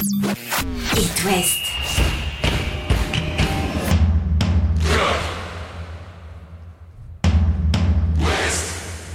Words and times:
It 0.00 1.24
West. 1.24 1.58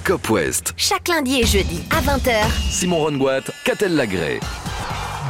Cop 0.04 0.30
West. 0.30 0.74
Chaque 0.76 1.08
lundi 1.08 1.40
et 1.40 1.46
jeudi 1.46 1.84
à 1.90 2.02
20h. 2.02 2.34
Simon 2.70 2.98
Rongoat, 2.98 3.44
Catel 3.64 3.96
Lagré. 3.96 4.42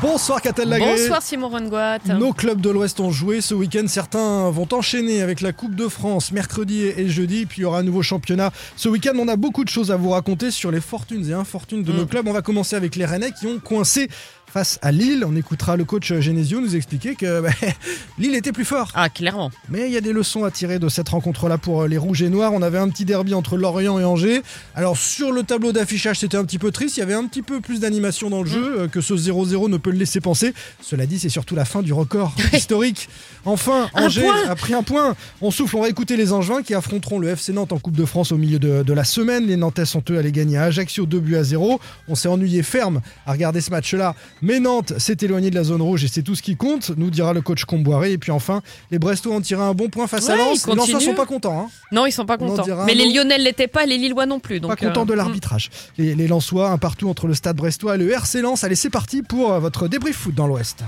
Bonsoir 0.02 0.42
Catel 0.42 0.70
Lagré. 0.70 0.98
Bonsoir 0.98 1.22
Simon 1.22 1.50
Rongoat. 1.50 2.00
Nos 2.18 2.34
clubs 2.34 2.60
de 2.60 2.70
l'Ouest 2.72 3.00
ont 3.00 3.12
joué 3.12 3.40
ce 3.40 3.54
week-end. 3.54 3.86
Certains 3.88 4.50
vont 4.50 4.68
enchaîner 4.74 5.22
avec 5.22 5.40
la 5.40 5.54
Coupe 5.54 5.76
de 5.76 5.88
France 5.88 6.32
mercredi 6.32 6.82
et 6.82 7.08
jeudi. 7.08 7.46
Puis 7.46 7.60
il 7.60 7.62
y 7.62 7.66
aura 7.66 7.80
un 7.80 7.84
nouveau 7.84 8.02
championnat. 8.02 8.52
Ce 8.76 8.90
week-end, 8.90 9.14
on 9.18 9.28
a 9.28 9.36
beaucoup 9.36 9.64
de 9.64 9.70
choses 9.70 9.92
à 9.92 9.96
vous 9.96 10.10
raconter 10.10 10.52
sur 10.52 10.72
les 10.72 10.82
fortunes 10.82 11.30
et 11.30 11.34
infortunes 11.34 11.84
de 11.84 11.94
nos 11.94 12.06
clubs. 12.06 12.28
On 12.28 12.34
va 12.34 12.42
commencer 12.42 12.76
avec 12.76 12.98
les 12.98 13.06
Rennais 13.06 13.32
qui 13.40 13.48
ont 13.48 13.60
coincé 13.60 14.10
face 14.54 14.78
à 14.82 14.92
Lille. 14.92 15.26
On 15.28 15.36
écoutera 15.36 15.76
le 15.78 15.84
coach 15.84 16.14
Genesio 16.14 16.62
nous 16.62 16.76
expliquer 16.76 17.16
que 17.16 17.42
bah, 17.42 17.50
Lille 18.20 18.36
était 18.36 18.52
plus 18.52 18.66
fort. 18.66 18.92
Ah, 18.94 19.10
clairement. 19.10 19.52
Mais 19.70 19.88
il 19.88 19.92
y 19.92 19.98
a 19.98 20.02
des 20.02 20.14
leçons 20.14 20.44
à 20.44 20.52
tirer 20.52 20.78
de 20.78 20.90
cette 20.90 21.10
rencontre-là 21.10 21.58
pour 21.58 21.84
euh, 21.84 21.88
les 21.88 21.98
Rouges 21.98 22.22
et 22.22 22.30
Noirs. 22.30 22.54
On 22.54 22.62
avait 22.62 22.78
un 22.78 22.90
petit 22.90 23.06
derby 23.06 23.34
entre 23.34 23.58
Lorient 23.58 24.00
et 24.00 24.04
Angers. 24.04 24.44
Alors 24.76 24.98
sur 24.98 25.32
le 25.32 25.44
tableau 25.44 25.72
d'affichage, 25.72 26.20
c'était 26.20 26.38
un 26.38 26.46
petit 26.46 26.60
peu 26.60 26.72
triste. 26.72 26.98
Il 26.98 27.00
y 27.00 27.04
avait 27.04 27.16
un 27.16 27.26
petit 27.26 27.42
peu 27.42 27.62
plus 27.62 27.80
d'animation 27.80 28.30
dans 28.30 28.44
le 28.44 28.50
jeu 28.50 28.82
euh, 28.82 28.88
que 28.88 29.02
ce 29.02 29.16
0-0 29.16 29.70
ne 29.70 29.78
peut 29.78 29.92
le 29.92 29.98
laisser 29.98 30.22
penser. 30.22 30.54
Cela 30.82 31.06
dit, 31.06 31.18
c'est 31.18 31.30
surtout 31.30 31.56
la 31.56 31.66
fin 31.66 31.82
du 31.82 31.94
record 31.94 32.34
historique. 32.54 33.10
Enfin, 33.46 33.90
Angers 33.94 34.30
a 34.48 34.56
pris 34.56 34.74
un 34.74 34.84
point. 34.84 35.16
On 35.42 35.52
souffle, 35.52 35.78
on 35.78 35.82
va 35.82 35.90
écouter 35.90 36.16
les 36.16 36.32
Angevins 36.32 36.62
qui 36.62 36.76
affronteront 36.76 37.20
le 37.20 37.30
FC 37.30 37.54
Nantes 37.54 37.74
en 37.74 37.80
Coupe 37.80 37.98
de 37.98 38.06
France 38.06 38.32
au 38.32 38.38
milieu 38.38 38.60
de, 38.60 38.84
de 38.84 38.94
la 38.94 39.04
semaine. 39.04 39.48
Les 39.48 39.58
Nantais 39.58 39.86
sont 39.86 40.04
eux 40.12 40.18
allés 40.18 40.32
gagner 40.32 40.58
à 40.58 40.64
Ajaccio 40.66 41.06
2 41.06 41.20
buts 41.20 41.36
à 41.38 41.44
0. 41.44 41.80
On 42.08 42.16
s'est 42.16 42.30
ennuyé 42.30 42.62
ferme 42.62 43.02
à 43.26 43.32
regarder 43.32 43.60
ce 43.60 43.72
match-là. 43.72 44.16
Mais 44.44 44.60
Nantes 44.60 44.92
s'est 45.00 45.16
éloigné 45.22 45.50
de 45.50 45.56
la 45.56 45.64
zone 45.64 45.82
rouge 45.82 46.04
et 46.04 46.10
c'est 46.10 46.22
tout 46.22 46.36
ce 46.36 46.42
qui 46.42 46.58
compte, 46.58 46.92
nous 46.98 47.10
dira 47.10 47.32
le 47.32 47.40
coach 47.42 47.64
Comboiré. 47.64 48.12
Et 48.12 48.18
puis 48.18 48.32
enfin, 48.32 48.62
les 48.92 49.00
Brestois 49.00 49.34
ont 49.34 49.40
tiré 49.40 49.62
un 49.62 49.74
bon 49.74 49.88
point 49.88 50.06
face 50.06 50.28
à 50.28 50.36
Lens. 50.36 50.66
ils 50.68 50.70
Les 50.70 50.76
Lensois 50.76 51.00
sont 51.00 51.14
pas 51.14 51.26
contents. 51.26 51.62
hein. 51.62 51.70
Non, 51.94 52.06
ils 52.06 52.12
sont 52.12 52.26
pas 52.26 52.36
On 52.42 52.50
en 52.50 52.56
contents. 52.58 52.86
Mais 52.86 52.94
les. 52.94 53.14
Lyonnais 53.14 53.38
ne 53.38 53.44
l'étaient 53.44 53.68
pas, 53.70 53.86
les 53.86 53.98
Lillois 53.98 54.26
non 54.26 54.42
plus. 54.42 54.60
Donc, 54.60 54.72
pas 54.72 54.76
contents 54.76 55.06
de 55.06 55.14
euh, 55.14 55.16
l'arbitrage. 55.16 55.70
Les, 55.98 56.14
les 56.14 56.28
Lensois, 56.28 56.72
un 56.72 56.78
partout 56.78 57.08
entre 57.08 57.28
le 57.28 57.36
stade 57.36 57.56
brestois 57.56 57.96
et 57.96 57.98
le 57.98 58.12
RC 58.12 58.42
Lens. 58.42 58.66
Allez, 58.66 58.76
c'est 58.76 58.90
parti 58.90 59.22
pour 59.22 59.54
euh, 59.54 59.60
votre 59.60 59.88
débrief 59.88 60.18
foot 60.18 60.36
dans 60.36 60.48
l'Ouest. 60.48 60.84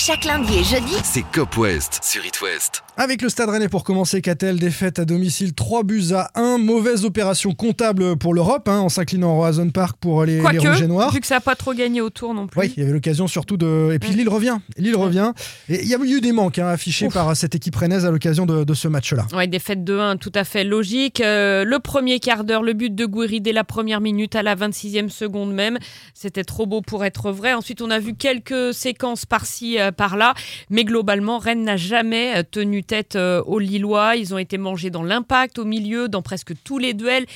Chaque 0.00 0.26
lundi 0.26 0.58
et 0.58 0.62
jeudi, 0.62 0.94
C'est 1.02 1.24
Cop 1.32 1.56
West 1.56 1.98
sur 2.04 2.24
It 2.24 2.40
West. 2.40 2.84
Avec 2.96 3.20
le 3.20 3.28
Stade 3.28 3.48
Rennais 3.48 3.68
pour 3.68 3.82
commencer, 3.82 4.22
Catel 4.22 4.56
défaite 4.56 5.00
à 5.00 5.04
domicile? 5.04 5.54
3 5.54 5.82
buts 5.82 6.12
à 6.14 6.30
1. 6.36 6.58
Mauvaise 6.58 7.04
opération 7.04 7.52
comptable 7.52 8.16
pour 8.16 8.32
l'Europe 8.32 8.68
hein, 8.68 8.78
en 8.78 8.88
s'inclinant 8.88 9.32
au 9.32 9.36
Roazhon 9.38 9.70
Park 9.70 9.96
pour 10.00 10.24
les, 10.24 10.40
les 10.40 10.58
Rouges 10.58 10.82
et 10.82 10.86
Noirs. 10.86 11.12
vu 11.12 11.20
que 11.20 11.26
ça 11.26 11.36
n'a 11.36 11.40
pas 11.40 11.56
trop 11.56 11.74
gagné 11.74 12.00
autour 12.00 12.32
non 12.32 12.46
plus. 12.46 12.60
Oui, 12.60 12.72
il 12.76 12.80
y 12.80 12.82
avait 12.84 12.92
l'occasion 12.92 13.26
surtout 13.26 13.56
de. 13.56 13.90
Et 13.92 13.98
puis 13.98 14.10
Lille 14.12 14.28
revient. 14.28 14.58
Lille 14.76 14.94
revient. 14.94 15.32
Et 15.68 15.82
il 15.82 15.88
y 15.88 15.94
a 15.96 15.98
eu 15.98 16.20
des 16.20 16.30
manques 16.32 16.60
hein, 16.60 16.68
affichés 16.68 17.06
Ouf. 17.06 17.14
par 17.14 17.36
cette 17.36 17.56
équipe 17.56 17.74
rennaise 17.74 18.04
à 18.06 18.12
l'occasion 18.12 18.46
de, 18.46 18.62
de 18.62 18.74
ce 18.74 18.86
match-là. 18.86 19.26
Ouais, 19.32 19.48
défaite 19.48 19.82
de 19.82 19.98
1, 19.98 20.16
tout 20.16 20.32
à 20.36 20.44
fait 20.44 20.62
logique. 20.62 21.20
Euh, 21.20 21.64
le 21.64 21.80
premier 21.80 22.20
quart 22.20 22.44
d'heure, 22.44 22.62
le 22.62 22.72
but 22.72 22.94
de 22.94 23.04
Gouiri 23.04 23.40
dès 23.40 23.52
la 23.52 23.64
première 23.64 24.00
minute, 24.00 24.36
à 24.36 24.44
la 24.44 24.54
26e 24.54 25.08
seconde 25.08 25.52
même. 25.52 25.78
C'était 26.14 26.44
trop 26.44 26.66
beau 26.66 26.82
pour 26.82 27.04
être 27.04 27.32
vrai. 27.32 27.52
Ensuite, 27.52 27.82
on 27.82 27.90
a 27.90 27.98
vu 27.98 28.14
quelques 28.14 28.72
séquences 28.74 29.26
par-ci, 29.26 29.78
euh, 29.78 29.87
par-là. 29.92 30.34
Mais 30.70 30.84
globalement, 30.84 31.38
Rennes 31.38 31.64
n'a 31.64 31.76
jamais 31.76 32.36
euh, 32.36 32.42
tenu 32.48 32.82
tête 32.84 33.16
euh, 33.16 33.42
aux 33.42 33.58
Lillois. 33.58 34.16
Ils 34.16 34.34
ont 34.34 34.38
été 34.38 34.58
mangés 34.58 34.90
dans 34.90 35.02
l'impact, 35.02 35.58
au 35.58 35.64
milieu, 35.64 36.08
dans 36.08 36.22
presque 36.22 36.52
tous 36.64 36.78
les 36.78 36.94
duels 36.94 37.26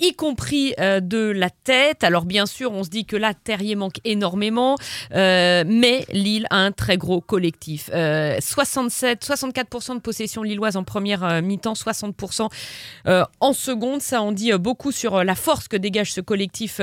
y 0.00 0.14
compris 0.14 0.74
euh, 0.80 1.00
de 1.00 1.18
la 1.18 1.48
tête. 1.50 2.02
Alors 2.04 2.24
bien 2.24 2.46
sûr, 2.46 2.72
on 2.72 2.82
se 2.82 2.88
dit 2.90 3.04
que 3.04 3.14
là, 3.16 3.34
Terrier 3.34 3.76
manque 3.76 4.00
énormément, 4.04 4.76
euh, 5.14 5.62
mais 5.66 6.04
Lille 6.12 6.46
a 6.50 6.56
un 6.56 6.72
très 6.72 6.96
gros 6.96 7.20
collectif. 7.20 7.88
Euh, 7.94 8.36
67, 8.40 9.24
64% 9.24 9.94
de 9.94 10.00
possession 10.00 10.42
lilloise 10.42 10.76
en 10.76 10.82
première 10.84 11.22
euh, 11.24 11.40
mi-temps, 11.42 11.74
60% 11.74 12.48
euh, 13.06 13.24
en 13.40 13.52
seconde. 13.52 14.00
Ça 14.02 14.22
en 14.22 14.32
dit 14.32 14.52
euh, 14.52 14.58
beaucoup 14.58 14.90
sur 14.92 15.22
la 15.22 15.34
force 15.34 15.68
que 15.68 15.76
dégage 15.76 16.12
ce 16.12 16.20
collectif 16.20 16.80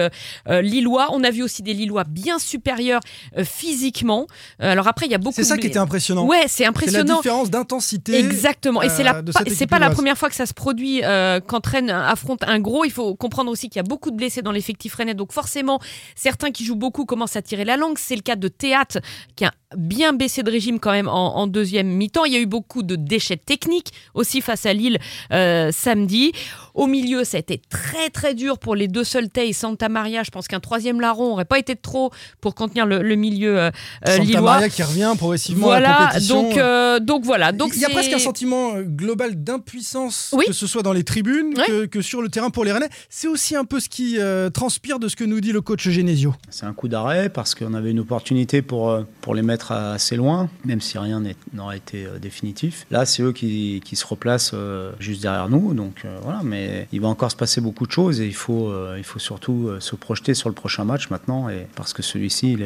lillois. 0.49 1.09
On 1.11 1.23
a 1.23 1.31
vu 1.31 1.43
aussi 1.43 1.61
des 1.63 1.73
Lillois 1.73 2.03
bien 2.05 2.39
supérieurs 2.39 3.01
euh, 3.37 3.43
physiquement. 3.43 4.27
Alors 4.59 4.87
après, 4.87 5.05
il 5.05 5.11
y 5.11 5.15
a 5.15 5.17
beaucoup. 5.17 5.35
C'est 5.35 5.43
ça 5.43 5.55
de- 5.55 5.61
qui 5.61 5.67
était 5.67 5.79
impressionnant. 5.79 6.25
Ouais, 6.25 6.43
c'est 6.43 6.59
C'est 6.59 6.63
la 6.63 6.69
impressionnant. 6.69 7.17
différence 7.17 7.49
d'intensité. 7.49 8.17
Exactement. 8.17 8.81
Et 8.81 8.89
c'est 8.89 9.03
la 9.03 9.21
c'est 9.47 9.67
pas 9.67 9.79
la 9.79 9.89
première 9.89 10.17
fois 10.17 10.29
que 10.29 10.35
ça 10.35 10.45
se 10.45 10.53
produit 10.53 11.01
euh, 11.03 11.39
quand 11.45 11.65
Rennes 11.65 11.89
affronte 11.89 12.43
un 12.43 12.59
gros. 12.59 12.85
Il 12.85 12.91
faut 12.91 13.08
comprendre 13.15 13.51
aussi 13.51 13.69
qu'il 13.69 13.77
y 13.77 13.85
a 13.85 13.87
beaucoup 13.87 14.11
de 14.11 14.15
blessés 14.15 14.41
dans 14.41 14.51
l'effectif 14.51 14.95
rennais. 14.95 15.13
Donc 15.13 15.31
forcément, 15.31 15.79
certains 16.15 16.51
qui 16.51 16.65
jouent 16.65 16.75
beaucoup 16.75 17.05
commencent 17.05 17.35
à 17.35 17.41
tirer 17.41 17.65
la 17.65 17.77
langue. 17.77 17.97
C'est 17.97 18.15
le 18.15 18.21
cas 18.21 18.35
de 18.35 18.47
Théâtre 18.47 18.99
qui 19.35 19.45
a 19.45 19.53
bien 19.77 20.13
baissé 20.13 20.41
de 20.43 20.49
régime 20.51 20.79
quand 20.79 20.91
même 20.91 21.07
en, 21.07 21.37
en 21.37 21.47
deuxième 21.47 21.87
mi-temps. 21.87 22.25
Il 22.25 22.33
y 22.33 22.35
a 22.35 22.39
eu 22.39 22.45
beaucoup 22.45 22.81
de 22.83 22.95
déchets 22.95 23.37
techniques 23.37 23.91
aussi 24.13 24.41
face 24.41 24.65
à 24.65 24.73
Lille 24.73 24.97
euh, 25.31 25.71
samedi. 25.71 26.31
Au 26.73 26.87
milieu, 26.87 27.23
ça 27.23 27.37
a 27.37 27.39
été 27.39 27.61
très 27.69 28.09
très 28.09 28.33
dur 28.33 28.57
pour 28.57 28.75
les 28.75 28.87
deux 28.87 29.03
seuls 29.03 29.27
et 29.35 29.53
Santa 29.53 29.89
Maria. 29.89 30.23
Je 30.23 30.31
pense 30.31 30.47
qu'un 30.47 30.59
troisième 30.59 30.99
larron 31.01 31.33
aurait 31.33 31.45
pas 31.45 31.59
été 31.59 31.75
de 31.75 31.79
trop 31.81 32.11
pour 32.41 32.55
contenir 32.55 32.85
le, 32.85 33.01
le 33.01 33.15
milieu 33.15 33.59
euh, 33.59 33.67
euh, 34.07 34.11
Santa 34.11 34.23
lillois. 34.23 34.41
Maria 34.41 34.69
qui 34.69 34.81
revient 34.83 35.13
progressivement 35.17 35.71
à 35.71 35.79
la 35.79 35.89
Voilà, 35.89 36.07
compétition. 36.07 36.41
donc, 36.43 36.57
euh, 36.57 36.99
donc 36.99 37.23
voilà. 37.25 37.51
Donc 37.51 37.71
il 37.75 37.81
y 37.81 37.85
a 37.85 37.89
presque 37.89 38.13
un 38.13 38.19
sentiment 38.19 38.73
global 38.81 39.43
d'impuissance, 39.43 40.33
Oui. 40.37 40.45
que 40.47 40.53
ce 40.53 40.67
soit 40.67 40.83
dans 40.83 40.93
les 40.93 41.03
tribunes 41.03 41.53
Oui. 41.57 41.63
que, 41.67 41.85
que 41.85 42.01
sur 42.01 42.21
le 42.21 42.29
terrain 42.29 42.49
pour 42.49 42.63
les 42.65 42.71
Rennais. 42.71 42.89
C'est 43.09 43.27
aussi 43.27 43.55
un 43.55 43.65
peu 43.65 43.79
ce 43.79 43.89
qui 43.89 44.15
euh, 44.19 44.49
transpire 44.49 44.99
de 44.99 45.07
ce 45.07 45.15
que 45.15 45.23
nous 45.25 45.41
dit 45.41 45.51
le 45.51 45.61
coach 45.61 45.87
Genesio. 45.89 46.33
C'est 46.49 46.65
un 46.65 46.73
coup 46.73 46.87
d'arrêt 46.87 47.29
parce 47.29 47.55
qu'on 47.55 47.73
avait 47.73 47.91
une 47.91 47.99
opportunité 47.99 48.61
pour, 48.61 48.89
euh, 48.89 49.03
pour 49.21 49.35
les 49.35 49.41
mettre 49.41 49.58
assez 49.71 50.15
loin, 50.15 50.49
même 50.65 50.81
si 50.81 50.97
rien 50.97 51.21
n'aurait 51.53 51.77
été 51.77 52.05
euh, 52.05 52.19
définitif. 52.19 52.85
Là, 52.91 53.05
c'est 53.05 53.23
eux 53.23 53.31
qui, 53.31 53.81
se 53.93 54.05
replacent 54.05 54.51
euh, 54.53 54.91
juste 54.99 55.21
derrière 55.21 55.49
nous. 55.49 55.73
Donc 55.73 56.03
euh, 56.05 56.17
voilà, 56.23 56.41
mais 56.43 56.87
il 56.91 57.01
va 57.01 57.07
encore 57.07 57.31
se 57.31 57.35
passer 57.35 57.61
beaucoup 57.61 57.85
de 57.85 57.91
choses 57.91 58.21
et 58.21 58.27
il 58.27 58.35
faut, 58.35 58.71
il 58.97 59.03
faut 59.03 59.19
surtout 59.19 59.71
se 59.79 59.95
projeter 59.95 60.33
sur 60.33 60.49
le 60.49 60.55
prochain 60.55 60.85
match 60.85 61.09
maintenant 61.09 61.49
et, 61.49 61.67
parce 61.75 61.93
que 61.93 62.01
celui-ci, 62.01 62.57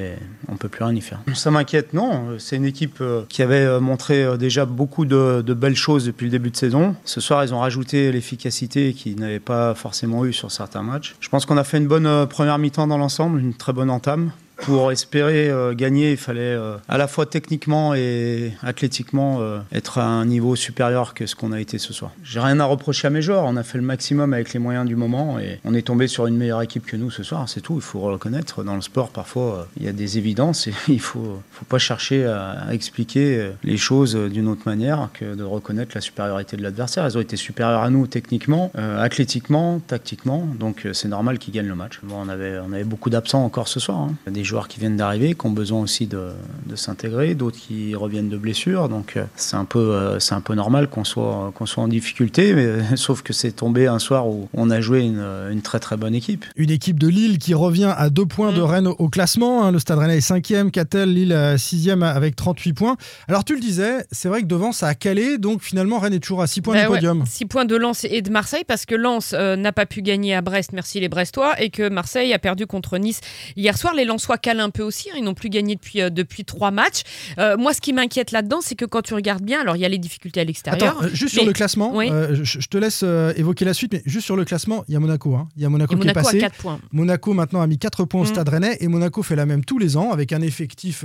on 0.48 0.54
ne 0.54 0.58
peut 0.58 0.70
plus 0.70 0.84
rien 0.84 0.96
y 0.96 1.02
faire. 1.02 1.20
Ça 1.34 1.52
m'inquiète, 1.52 1.94
non. 1.94 2.38
C'est 2.40 2.56
une 2.56 2.66
équipe 2.66 3.04
qui 3.30 3.42
avait 3.42 3.80
montré 3.80 4.38
déjà 4.38 4.66
beaucoup 4.66 5.06
de, 5.06 5.42
de 5.46 5.54
belles 5.54 5.76
choses 5.76 6.06
depuis 6.06 6.26
le 6.26 6.32
début 6.32 6.52
de 6.52 6.58
saison. 6.58 6.96
Ce 7.06 7.22
soir, 7.22 7.44
ils 7.44 7.54
ont 7.54 7.60
rajouté 7.60 8.12
l'efficacité 8.12 8.94
qu'ils 8.94 9.20
n'avaient 9.20 9.40
pas 9.40 9.74
forcément 9.76 10.26
eu 10.26 10.34
sur 10.34 10.52
certains 10.52 10.84
matchs. 10.84 11.16
Je 11.20 11.30
pense 11.30 11.46
qu'on 11.46 11.58
a 11.58 11.64
fait 11.64 11.78
une 11.78 11.88
bonne 11.88 12.28
première 12.28 12.58
mi-temps 12.58 12.88
dans 12.88 12.98
l'ensemble, 12.98 13.40
une 13.40 13.54
très 13.54 13.74
bonne 13.74 13.90
entame. 13.90 14.32
Pour 14.66 14.94
espérer 14.94 15.50
euh, 15.50 15.74
gagner, 15.74 16.12
il 16.12 16.18
fallait 16.18 16.40
euh, 16.42 16.78
à 16.88 16.98
la 16.98 17.08
fois 17.08 17.26
techniquement 17.26 17.94
et 17.96 18.54
athlétiquement 18.62 19.40
euh, 19.42 19.60
être 19.74 19.98
à 19.98 20.06
un 20.06 20.26
niveau 20.26 20.56
supérieur 20.56 21.14
que 21.14 21.26
ce 21.26 21.36
qu'on 21.36 21.52
a 21.52 21.60
été 21.60 21.78
ce 21.78 21.92
soir. 21.92 22.12
J'ai 22.24 22.40
rien 22.40 22.62
à 22.62 22.66
reprocher 22.66 23.08
à 23.08 23.10
mes 23.10 23.22
joueurs. 23.22 23.44
On 23.44 23.58
a 23.58 23.64
fait 23.64 23.78
le 23.78 23.84
maximum 23.84 24.34
avec 24.34 24.54
les 24.54 24.60
moyens 24.60 24.88
du 24.88 24.96
moment 24.96 25.38
et 25.38 25.60
on 25.66 25.74
est 25.74 25.82
tombé 25.82 26.08
sur 26.08 26.28
une 26.28 26.38
meilleure 26.38 26.62
équipe 26.62 26.86
que 26.86 26.96
nous 26.96 27.12
ce 27.12 27.24
soir. 27.24 27.50
C'est 27.50 27.60
tout. 27.60 27.76
Il 27.76 27.82
faut 27.82 28.00
reconnaître. 28.00 28.64
Dans 28.64 28.76
le 28.76 28.82
sport, 28.82 29.10
parfois, 29.10 29.68
il 29.76 29.84
y 29.84 29.90
a 29.90 29.92
des 29.92 30.18
évidences 30.18 30.68
et 30.68 30.74
il 30.88 31.02
faut, 31.02 31.42
faut 31.52 31.66
pas 31.66 31.80
chercher 31.80 32.26
à, 32.26 32.68
expliquer 32.72 33.50
les 33.66 33.78
choses 33.78 34.16
d'une 34.16 34.48
autre 34.48 34.64
manière 34.66 35.10
que 35.14 35.36
de 35.36 35.44
reconnaître 35.44 35.92
la 35.94 36.02
supériorité 36.02 36.56
de 36.56 36.64
l'adversaire. 36.64 37.06
Ils 37.06 37.18
ont 37.18 37.22
été 37.22 37.36
supérieurs 37.36 37.82
à 37.82 37.90
nous 37.90 38.08
techniquement, 38.08 38.72
athlétiquement, 38.76 39.80
tactiquement. 39.80 40.48
Donc 40.58 40.88
c'est 40.94 41.10
normal 41.10 41.38
qu'ils 41.38 41.54
gagnent 41.54 41.68
le 41.68 41.76
match. 41.76 42.00
Bon, 42.04 42.16
on 42.24 42.30
avait, 42.30 42.60
on 42.60 42.72
avait 42.72 42.86
beaucoup 42.86 43.10
d'absents 43.10 43.44
encore 43.44 43.68
ce 43.68 43.82
soir. 43.82 43.98
hein. 44.00 44.16
Joueurs 44.54 44.68
qui 44.68 44.80
viennent 44.80 44.98
d'arriver, 44.98 45.34
qui 45.34 45.46
ont 45.46 45.52
besoin 45.52 45.82
aussi 45.82 46.06
de, 46.08 46.30
de 46.68 46.76
s'intégrer, 46.76 47.34
d'autres 47.36 47.58
qui 47.58 47.96
reviennent 47.96 48.30
de 48.30 48.38
blessures. 48.38 48.88
Donc 48.90 49.18
euh, 49.18 49.26
c'est 49.36 49.56
un 49.56 49.66
peu, 49.66 49.80
euh, 49.80 50.20
c'est 50.20 50.36
un 50.36 50.42
peu 50.42 50.54
normal 50.54 50.88
qu'on 50.88 51.04
soit, 51.04 51.52
qu'on 51.56 51.66
soit 51.66 51.84
en 51.84 51.88
difficulté. 51.88 52.54
Mais, 52.54 52.96
sauf 52.96 53.22
que 53.24 53.34
c'est 53.34 53.52
tombé 53.52 53.88
un 53.88 54.00
soir 54.00 54.28
où 54.28 54.48
on 54.54 54.70
a 54.70 54.80
joué 54.80 55.02
une, 55.02 55.24
une 55.52 55.62
très 55.62 55.80
très 55.80 55.98
bonne 55.98 56.14
équipe. 56.16 56.46
Une 56.56 56.70
équipe 56.70 57.00
de 57.00 57.08
Lille 57.08 57.38
qui 57.40 57.54
revient 57.54 57.94
à 57.98 58.10
deux 58.10 58.26
points 58.26 58.52
de 58.54 58.62
Mm. 58.62 58.66
Rennes 58.66 58.88
au, 58.88 59.10
classement. 59.10 59.66
hein. 59.66 59.72
Le 59.72 59.80
Stade 59.80 59.98
Rennais 60.00 60.18
est 60.18 60.22
cinquième, 60.22 60.70
Catel, 60.72 61.12
Lille 61.14 61.34
euh, 61.34 61.58
sixième 61.58 62.04
avec 62.04 62.36
38 62.36 62.74
points. 62.74 62.96
Alors 63.28 63.44
tu 63.44 63.56
le 63.56 63.60
disais, 63.60 64.06
c'est 64.12 64.30
vrai 64.30 64.42
que 64.42 64.48
devant 64.48 64.72
ça 64.72 64.88
a 64.88 64.94
calé, 64.96 65.38
donc 65.38 65.62
finalement 65.64 66.00
Rennes 66.00 66.14
est 66.14 66.20
toujours 66.20 66.42
à 66.44 66.48
6 66.48 66.62
points 66.62 66.76
Bah 66.76 66.82
du 66.82 66.88
ouais, 66.90 66.96
podium. 66.98 67.24
six 67.26 67.46
points 67.46 67.66
de 67.66 67.76
Lens 67.76 68.06
et 68.06 68.22
de 68.22 68.30
Marseille 68.30 68.64
parce 68.68 68.86
que 68.86 68.94
Lens 68.96 69.34
euh, 69.34 69.56
n'a 69.56 69.72
pas 69.72 69.86
pu 69.86 70.02
gagner 70.02 70.36
à 70.36 70.42
Brest, 70.42 70.72
merci 70.74 71.00
les 71.00 71.10
Brestois, 71.10 71.60
et 71.62 71.70
que 71.72 71.90
Marseille 71.90 72.32
a 72.34 72.40
perdu 72.40 72.68
contre 72.68 72.98
Nice 73.00 73.22
hier 73.58 73.78
soir. 73.78 73.94
Les 73.96 74.06
Lensois 74.06 74.38
calent 74.44 74.60
un 74.60 74.70
peu 74.70 74.84
aussi, 74.84 75.10
hein, 75.10 75.16
ils 75.18 75.24
n'ont 75.24 75.34
plus 75.34 75.50
gagné 75.50 75.76
depuis, 75.76 76.02
euh, 76.02 76.10
depuis 76.12 76.46
trois 76.46 76.70
matchs. 76.70 77.02
Euh, 77.40 77.58
moi, 77.58 77.74
ce 77.74 77.82
qui 77.82 77.94
m'inquiète 77.94 78.32
là-dedans, 78.32 78.60
c'est 78.62 78.76
que 78.76 78.86
quand 78.86 79.02
tu 79.02 79.14
regardes 79.16 79.42
bien, 79.44 79.62
alors 79.62 79.76
il 79.76 79.80
y 79.80 79.86
a 79.86 79.90
les 79.90 79.98
difficultés 79.98 80.42
à 80.42 80.44
l'extérieur. 80.44 80.98
Attends, 81.00 81.06
euh, 81.06 81.10
juste 81.14 81.34
sur 81.34 81.46
le 81.46 81.54
classement, 81.54 81.92
Oui. 81.96 82.10
je, 82.32 82.44
je 82.44 82.68
te 82.68 82.78
laisse 82.78 83.04
évoquer 83.38 83.66
la 83.66 83.74
suite, 83.74 83.94
mais 83.94 84.04
juste 84.06 84.26
sur 84.26 84.36
le 84.36 84.46
classement, 84.46 84.84
il 84.88 84.94
y 84.94 84.98
a 84.98 85.00
Monaco. 85.00 85.34
hein. 85.36 85.48
Il 85.58 85.64
y 85.64 85.66
a 85.66 85.70
Monaco, 85.70 85.94
et 85.94 85.98
Monaco 85.98 86.20
qui 86.20 86.20
est 86.20 86.20
a 86.20 86.24
passé. 86.24 86.38
4 86.40 86.56
points. 86.58 86.80
Monaco 86.92 87.34
maintenant 87.34 87.62
a 87.62 87.68
mis 87.68 87.78
4 87.80 88.06
points 88.06 88.22
au 88.22 88.24
Mm. 88.26 88.28
Stade 88.28 88.50
Rennais 88.50 88.78
et 88.82 88.88
Monaco 88.88 89.24
fait 89.24 89.36
la 89.36 89.46
même 89.46 89.64
tous 89.66 89.80
les 89.80 89.98
ans 89.98 90.12
avec 90.12 90.32
un 90.34 90.42
effectif 90.42 91.04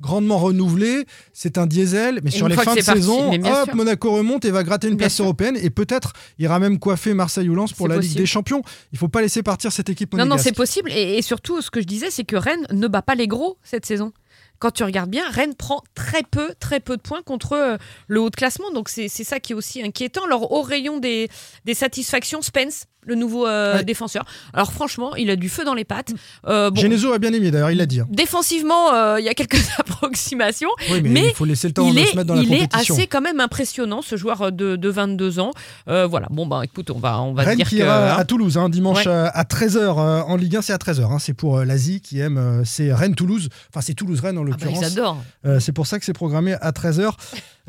grandement 0.00 0.38
renouvelé. 0.38 1.04
C'est 1.32 1.58
un 1.58 1.66
diesel, 1.66 2.20
mais 2.22 2.30
Et 2.30 2.32
sur 2.32 2.48
les 2.48 2.54
fins 2.54 2.62
de 2.74 2.82
parti, 2.82 2.82
saison, 2.82 3.32
hop, 3.32 3.44
sûr. 3.66 3.74
Monaco 3.76 4.10
remonte 4.12 4.44
et 4.44 4.50
va 4.50 4.62
gratter 4.64 4.88
une 4.88 4.94
Bien 4.94 5.04
place 5.06 5.14
sûr. 5.14 5.24
européenne 5.24 5.56
et 5.60 5.70
peut-être 5.70 6.12
ira 6.38 6.58
même 6.58 6.78
coiffer 6.78 7.14
Marseille 7.14 7.48
ou 7.48 7.54
Lens 7.54 7.72
pour 7.72 7.88
la 7.88 7.96
Ligue 7.98 8.16
des 8.16 8.26
Champions. 8.26 8.62
Il 8.92 8.98
faut 8.98 9.08
pas 9.08 9.20
laisser 9.22 9.42
partir 9.42 9.72
cette 9.72 9.88
équipe 9.88 10.14
Non, 10.14 10.26
non, 10.26 10.38
c'est 10.38 10.54
possible. 10.54 10.90
Et, 10.92 11.18
et 11.18 11.22
surtout, 11.22 11.60
ce 11.60 11.70
que 11.70 11.80
je 11.80 11.86
disais, 11.86 12.10
c'est 12.10 12.24
que 12.24 12.36
Rennes 12.38 12.66
ne 12.70 12.88
bat 12.88 13.02
pas 13.02 13.14
les 13.14 13.28
gros 13.28 13.58
cette 13.62 13.86
saison. 13.86 14.12
quand 14.58 14.72
tu 14.72 14.82
regardes 14.82 15.10
bien, 15.10 15.28
Rennes 15.30 15.54
prend 15.54 15.82
très 15.94 16.22
peu, 16.22 16.54
de 16.96 17.02
points 17.02 17.22
contre 17.22 17.52
euh, 17.52 17.76
le 18.08 18.20
haut 18.20 18.30
de 18.30 18.36
classement. 18.36 18.70
Donc 18.72 18.88
c'est 18.88 19.08
ça 19.08 19.38
qui 19.40 19.52
est 19.52 19.56
aussi 19.56 19.82
inquiétant. 19.82 20.24
Alors 20.24 20.52
au 20.52 20.62
rayon 20.62 20.98
des 20.98 21.28
satisfactions, 21.74 22.42
Spence, 22.42 22.86
le 23.06 23.14
nouveau 23.14 23.46
euh, 23.46 23.76
Ouais. 23.76 23.84
défenseur. 23.84 24.24
Alors 24.52 24.72
franchement, 24.72 25.16
il 25.16 25.30
a 25.30 25.36
du 25.36 25.48
feu 25.48 25.64
dans 25.64 25.74
les 25.74 25.84
pattes. 25.84 26.12
Euh, 26.46 26.70
bon, 26.70 26.80
Genesio 26.80 27.12
a 27.12 27.18
bien 27.18 27.32
aimé 27.32 27.50
d'ailleurs, 27.50 27.70
il 27.70 27.78
l'a 27.78 27.86
dit. 27.86 28.00
hein. 28.00 28.06
défensivement, 28.10 28.92
euh, 28.92 29.16
il 29.18 29.24
y 29.24 29.28
a 29.28 29.34
quelques 29.34 29.56
approximations. 29.78 30.68
Oui, 30.90 31.00
mais, 31.02 31.08
Mais 31.08 31.28
il 31.28 31.34
faut 31.34 31.44
laisser 31.44 31.68
le 31.68 31.74
temps 31.74 31.90
de 31.90 31.98
est, 31.98 32.06
se 32.06 32.16
mettre 32.16 32.26
dans 32.28 32.34
la 32.34 32.42
il 32.42 32.52
est 32.52 32.58
compétition. 32.68 32.94
assez 32.94 33.06
quand 33.06 33.20
même 33.20 33.40
impressionnant, 33.40 34.02
ce 34.02 34.16
joueur 34.16 34.52
de, 34.52 34.76
de 34.76 34.88
22 34.88 35.38
ans. 35.40 35.52
Euh, 35.88 36.06
voilà, 36.06 36.26
bon, 36.30 36.46
bah 36.46 36.60
écoute, 36.64 36.90
on 36.90 36.98
va, 36.98 37.20
on 37.22 37.32
va 37.34 37.42
Rennes 37.44 37.56
dire 37.56 37.68
qui 37.68 37.76
que. 37.76 37.80
ira 37.82 38.14
hein. 38.14 38.16
à 38.18 38.24
Toulouse 38.24 38.58
hein, 38.58 38.68
dimanche 38.68 38.98
Ouais. 39.06 39.08
euh, 39.12 39.28
à 39.32 39.44
13h 39.44 39.88
en 39.88 40.36
Ligue 40.36 40.56
1, 40.56 40.62
c'est 40.62 40.72
à 40.72 40.76
13h. 40.78 41.04
hein, 41.12 41.18
c'est 41.18 41.34
pour 41.34 41.58
euh, 41.58 41.64
l'Asie 41.64 42.00
qui 42.00 42.20
aime, 42.20 42.36
euh, 42.38 42.62
c'est 42.64 42.92
Rennes-Toulouse. 42.92 43.48
Enfin, 43.72 43.80
c'est 43.80 43.94
Toulouse-Rennes 43.94 44.38
en 44.38 44.42
Ah 44.42 44.44
bah, 44.44 44.56
l'occurrence. 44.66 44.84
adorent. 44.84 45.22
Euh, 45.46 45.60
c'est 45.60 45.72
pour 45.72 45.86
ça 45.86 45.98
que 45.98 46.04
c'est 46.04 46.12
programmé 46.12 46.54
à 46.60 46.70
13h 46.72 47.10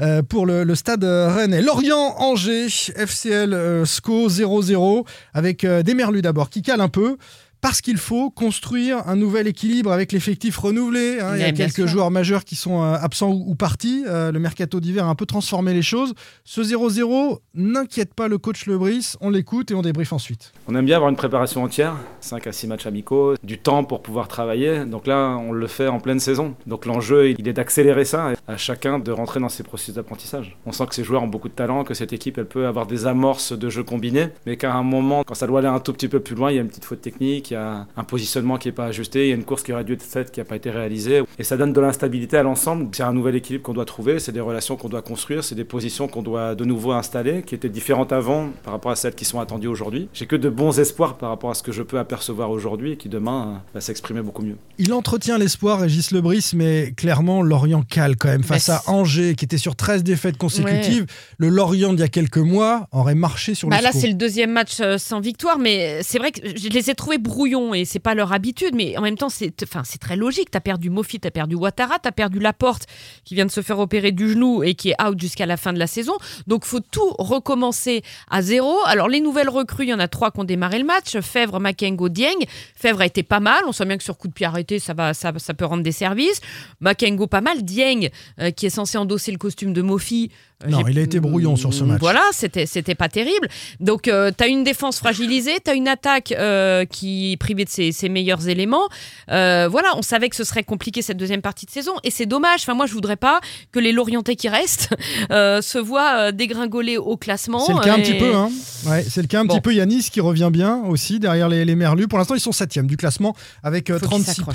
euh, 0.01 0.21
pour 0.23 0.45
le, 0.45 0.63
le 0.63 0.75
stade 0.75 1.03
euh, 1.03 1.33
Rennes. 1.33 1.59
Lorient-Angers, 1.59 2.67
FCL 2.95 3.53
euh, 3.53 3.85
SCO 3.85 4.29
0-0, 4.29 5.05
avec 5.33 5.63
euh, 5.63 5.83
des 5.83 5.93
Merlus 5.93 6.21
d'abord 6.21 6.49
qui 6.49 6.61
calent 6.61 6.81
un 6.81 6.89
peu. 6.89 7.17
Parce 7.61 7.81
qu'il 7.81 7.97
faut 7.97 8.29
construire 8.29 9.07
un 9.07 9.15
nouvel 9.17 9.45
équilibre 9.47 9.91
avec 9.91 10.11
l'effectif 10.13 10.57
renouvelé. 10.57 11.19
hein. 11.21 11.35
Il 11.35 11.41
y 11.41 11.43
a 11.43 11.51
quelques 11.51 11.73
sûr. 11.75 11.87
joueurs 11.87 12.09
majeurs 12.11 12.45
qui 12.45 12.55
sont 12.55 12.81
euh, 12.83 12.95
absents 12.95 13.31
ou, 13.31 13.43
ou 13.47 13.55
partis. 13.55 14.05
Euh, 14.07 14.31
le 14.31 14.39
mercato 14.39 14.79
d'hiver 14.79 15.05
a 15.05 15.09
un 15.09 15.15
peu 15.15 15.25
transformé 15.25 15.73
les 15.73 15.81
choses. 15.81 16.13
Ce 16.45 16.61
0-0 16.61 17.39
n'inquiète 17.55 18.13
pas 18.13 18.27
le 18.29 18.37
coach 18.37 18.65
Lebris. 18.65 19.13
On 19.19 19.29
l'écoute 19.29 19.71
et 19.71 19.75
on 19.75 19.81
débriefe 19.81 20.13
ensuite. 20.13 20.53
On 20.67 20.75
aime 20.75 20.85
bien 20.85 20.95
avoir 20.95 21.09
une 21.09 21.17
préparation 21.17 21.63
entière, 21.63 21.95
5 22.21 22.47
à 22.47 22.51
6 22.53 22.67
matchs 22.67 22.85
amicaux, 22.85 23.35
du 23.43 23.57
temps 23.57 23.83
pour 23.83 24.01
pouvoir 24.01 24.27
travailler. 24.29 24.85
Donc 24.85 25.05
là, 25.05 25.35
on 25.37 25.51
le 25.51 25.67
fait 25.67 25.87
en 25.87 25.99
pleine 25.99 26.19
saison. 26.21 26.55
Donc 26.65 26.85
l'enjeu, 26.85 27.31
il 27.31 27.47
est 27.47 27.53
d'accélérer 27.53 28.05
ça 28.05 28.31
et 28.31 28.35
à 28.47 28.55
chacun 28.57 28.99
de 28.99 29.11
rentrer 29.11 29.39
dans 29.41 29.49
ses 29.49 29.63
processus 29.63 29.95
d'apprentissage. 29.95 30.57
On 30.65 30.71
sent 30.71 30.85
que 30.87 30.95
ces 30.95 31.03
joueurs 31.03 31.23
ont 31.23 31.27
beaucoup 31.27 31.49
de 31.49 31.53
talent, 31.53 31.83
que 31.83 31.93
cette 31.93 32.13
équipe, 32.13 32.37
elle 32.37 32.47
peut 32.47 32.67
avoir 32.67 32.87
des 32.87 33.05
amorces 33.05 33.51
de 33.51 33.69
jeu 33.69 33.83
combinés, 33.83 34.29
mais 34.45 34.55
qu'à 34.55 34.73
un 34.73 34.83
moment, 34.83 35.23
quand 35.25 35.35
ça 35.35 35.45
doit 35.45 35.59
aller 35.59 35.67
un 35.67 35.79
tout 35.79 35.91
petit 35.93 36.07
peu 36.07 36.21
plus 36.21 36.35
loin, 36.35 36.51
il 36.51 36.55
y 36.55 36.57
a 36.57 36.61
une 36.61 36.69
petite 36.69 36.85
faute 36.85 37.01
technique, 37.01 37.48
il 37.51 37.53
y 37.53 37.57
a 37.57 37.87
un 37.95 38.03
positionnement 38.03 38.57
qui 38.57 38.67
n'est 38.67 38.73
pas 38.73 38.85
ajusté, 38.85 39.25
il 39.25 39.29
y 39.29 39.31
a 39.31 39.35
une 39.35 39.43
course 39.43 39.63
qui 39.63 39.73
aurait 39.73 39.83
dû 39.83 39.93
être 39.93 40.03
faite 40.03 40.31
qui 40.31 40.39
n'a 40.39 40.45
pas 40.45 40.55
été 40.55 40.69
réalisée. 40.69 41.23
Et 41.37 41.43
ça 41.43 41.57
donne 41.57 41.73
de 41.73 41.81
l'instabilité 41.81 42.37
à 42.37 42.43
l'ensemble. 42.43 42.87
C'est 42.91 43.03
un 43.03 43.13
nouvel 43.13 43.35
équilibre 43.35 43.63
qu'on 43.63 43.73
doit 43.73 43.85
trouver, 43.85 44.19
c'est 44.19 44.31
des 44.31 44.39
relations 44.39 44.75
qu'on 44.75 44.89
doit 44.89 45.01
construire, 45.01 45.43
c'est 45.43 45.55
des 45.55 45.63
positions 45.63 46.07
qu'on 46.07 46.21
doit 46.21 46.55
de 46.55 46.65
nouveau 46.65 46.91
installer, 46.91 47.43
qui 47.43 47.55
étaient 47.55 47.69
différentes 47.69 48.11
avant 48.11 48.49
par 48.63 48.73
rapport 48.73 48.91
à 48.91 48.95
celles 48.95 49.15
qui 49.15 49.25
sont 49.25 49.39
attendues 49.39 49.67
aujourd'hui. 49.67 50.09
J'ai 50.13 50.25
que 50.25 50.35
de 50.35 50.49
bons 50.49 50.79
espoirs 50.79 51.17
par 51.17 51.29
rapport 51.29 51.51
à 51.51 51.53
ce 51.53 51.63
que 51.63 51.71
je 51.71 51.83
peux 51.83 51.99
apercevoir 51.99 52.51
aujourd'hui 52.51 52.93
et 52.93 52.97
qui 52.97 53.09
demain 53.09 53.47
euh, 53.47 53.57
va 53.73 53.81
s'exprimer 53.81 54.21
beaucoup 54.21 54.41
mieux. 54.41 54.57
Il 54.77 54.93
entretient 54.93 55.37
l'espoir, 55.37 55.79
Régis 55.79 56.11
Lebris, 56.11 56.51
mais 56.53 56.93
clairement, 56.95 57.41
Lorient 57.41 57.83
cale 57.83 58.15
quand 58.15 58.29
même 58.29 58.43
face 58.43 58.69
à 58.69 58.81
Angers, 58.87 59.35
qui 59.35 59.45
était 59.45 59.57
sur 59.57 59.75
13 59.75 60.03
défaites 60.03 60.37
consécutives. 60.37 61.05
Le 61.37 61.49
Lorient 61.49 61.93
d'il 61.93 62.01
y 62.01 62.03
a 62.03 62.07
quelques 62.07 62.37
mois 62.37 62.87
aurait 62.91 63.15
marché 63.15 63.55
sur 63.55 63.69
Bah 63.69 63.77
le 63.77 63.83
là, 63.83 63.91
c'est 63.93 64.07
le 64.07 64.13
deuxième 64.13 64.51
match 64.51 64.79
euh, 64.79 64.97
sans 64.97 65.19
victoire, 65.19 65.57
mais 65.57 66.01
c'est 66.03 66.17
vrai 66.17 66.31
que 66.31 66.41
je 66.55 66.69
les 66.69 66.89
ai 66.89 66.95
trouvés 66.95 67.17
brouillons 67.39 67.73
et 67.73 67.85
c'est 67.85 67.99
pas 67.99 68.15
leur 68.15 68.33
habitude, 68.33 68.75
mais 68.75 68.97
en 68.97 69.01
même 69.01 69.15
temps, 69.15 69.29
c'est 69.29 69.63
enfin, 69.63 69.83
très 69.99 70.17
logique. 70.17 70.51
T'as 70.51 70.59
perdu 70.59 70.89
Mofi, 70.89 71.21
t'as 71.21 71.31
perdu 71.31 71.55
Ouattara, 71.55 71.97
t'as 71.97 72.11
perdu 72.11 72.37
Laporte 72.39 72.85
qui 73.23 73.33
vient 73.33 73.45
de 73.45 73.51
se 73.51 73.61
faire 73.61 73.79
opérer 73.79 74.11
du 74.11 74.29
genou 74.31 74.61
et 74.61 74.73
qui 74.75 74.89
est 74.89 75.01
out 75.01 75.17
jusqu'à 75.17 75.45
la 75.45 75.55
fin 75.55 75.71
de 75.71 75.79
la 75.79 75.87
saison. 75.87 76.13
Donc, 76.47 76.65
faut 76.65 76.81
tout 76.81 77.11
recommencer 77.17 78.01
à 78.29 78.41
zéro. 78.41 78.75
Alors, 78.87 79.07
les 79.07 79.21
nouvelles 79.21 79.47
recrues, 79.47 79.85
il 79.85 79.89
y 79.89 79.93
en 79.93 79.99
a 79.99 80.09
trois 80.09 80.31
qui 80.31 80.39
ont 80.41 80.43
démarré 80.43 80.79
le 80.79 80.85
match 80.85 81.17
Fèvre, 81.21 81.61
Makengo, 81.61 82.09
Dieng. 82.09 82.43
Fèvre 82.75 82.99
a 83.01 83.05
été 83.05 83.23
pas 83.23 83.39
mal. 83.39 83.63
On 83.67 83.71
sent 83.71 83.85
bien 83.85 83.97
que 83.97 84.03
sur 84.03 84.17
coup 84.17 84.27
de 84.27 84.33
pied 84.33 84.45
arrêté, 84.45 84.79
ça, 84.79 84.93
va, 84.93 85.13
ça, 85.13 85.31
ça 85.37 85.53
peut 85.53 85.65
rendre 85.65 85.83
des 85.83 85.93
services. 85.93 86.41
Makengo, 86.81 87.27
pas 87.27 87.39
mal. 87.41 87.63
Dieng, 87.63 88.09
euh, 88.41 88.51
qui 88.51 88.65
est 88.65 88.69
censé 88.69 88.97
endosser 88.97 89.31
le 89.31 89.37
costume 89.37 89.71
de 89.71 89.81
Mofi. 89.81 90.29
euh, 90.65 90.67
Non, 90.69 90.85
il 90.89 90.99
a 90.99 91.01
été 91.03 91.21
brouillon 91.21 91.55
sur 91.55 91.73
ce 91.73 91.85
match. 91.85 91.99
Voilà, 92.01 92.23
c'était 92.33 92.65
c'était 92.65 92.95
pas 92.95 93.07
terrible. 93.07 93.47
Donc 93.79 94.07
euh, 94.09 94.31
t'as 94.35 94.49
une 94.49 94.63
défense 94.65 94.99
fragilisée, 94.99 95.59
t'as 95.63 95.75
une 95.75 95.87
attaque 95.87 96.33
euh, 96.33 96.83
qui 96.85 97.28
est 97.33 97.37
privée 97.37 97.65
de 97.65 97.69
ses, 97.69 97.91
ses 97.91 98.09
meilleurs 98.09 98.47
éléments. 98.47 98.87
Euh, 99.31 99.67
voilà, 99.69 99.89
on 99.97 100.01
savait 100.01 100.29
que 100.29 100.35
ce 100.35 100.43
serait 100.43 100.63
compliqué 100.63 101.01
cette 101.01 101.17
deuxième 101.17 101.41
partie 101.41 101.65
de 101.65 101.71
saison 101.71 101.93
et 102.03 102.11
c'est 102.11 102.25
dommage. 102.25 102.61
Enfin 102.61 102.73
moi 102.73 102.85
je 102.85 102.93
voudrais 102.93 103.15
pas 103.15 103.39
que 103.71 103.79
les 103.79 103.91
Lorientais 103.91 104.35
qui 104.35 104.49
restent 104.49 104.89
euh, 105.31 105.61
se 105.61 105.77
voient 105.77 106.27
euh, 106.27 106.31
dégringoler 106.31 106.97
au 106.97 107.17
classement. 107.17 107.59
C'est 107.65 107.73
le 107.73 107.79
cas 107.79 107.93
un 107.93 107.97
Et- 107.97 108.01
petit 108.03 108.13
peu. 108.17 108.35
Hein. 108.35 108.49
Ouais, 108.87 109.03
c'est 109.07 109.21
le 109.21 109.27
cas 109.27 109.41
un 109.41 109.45
Bon. 109.45 109.55
petit 109.55 109.61
peu. 109.61 109.73
Yanis 109.73 110.09
qui 110.11 110.21
revient 110.21 110.49
bien 110.51 110.83
aussi 110.87 111.19
derrière 111.19 111.49
les, 111.49 111.65
les 111.65 111.75
Merlus. 111.75 112.07
Pour 112.07 112.17
l'instant, 112.19 112.35
ils 112.35 112.39
sont 112.39 112.51
7 112.51 112.79
du 112.85 112.97
classement 112.97 113.35
avec 113.63 113.89
euh, 113.89 113.93
Faut 113.99 113.99
qu'ils 114.01 114.23
36 114.23 114.31
s'accrochent. 114.35 114.53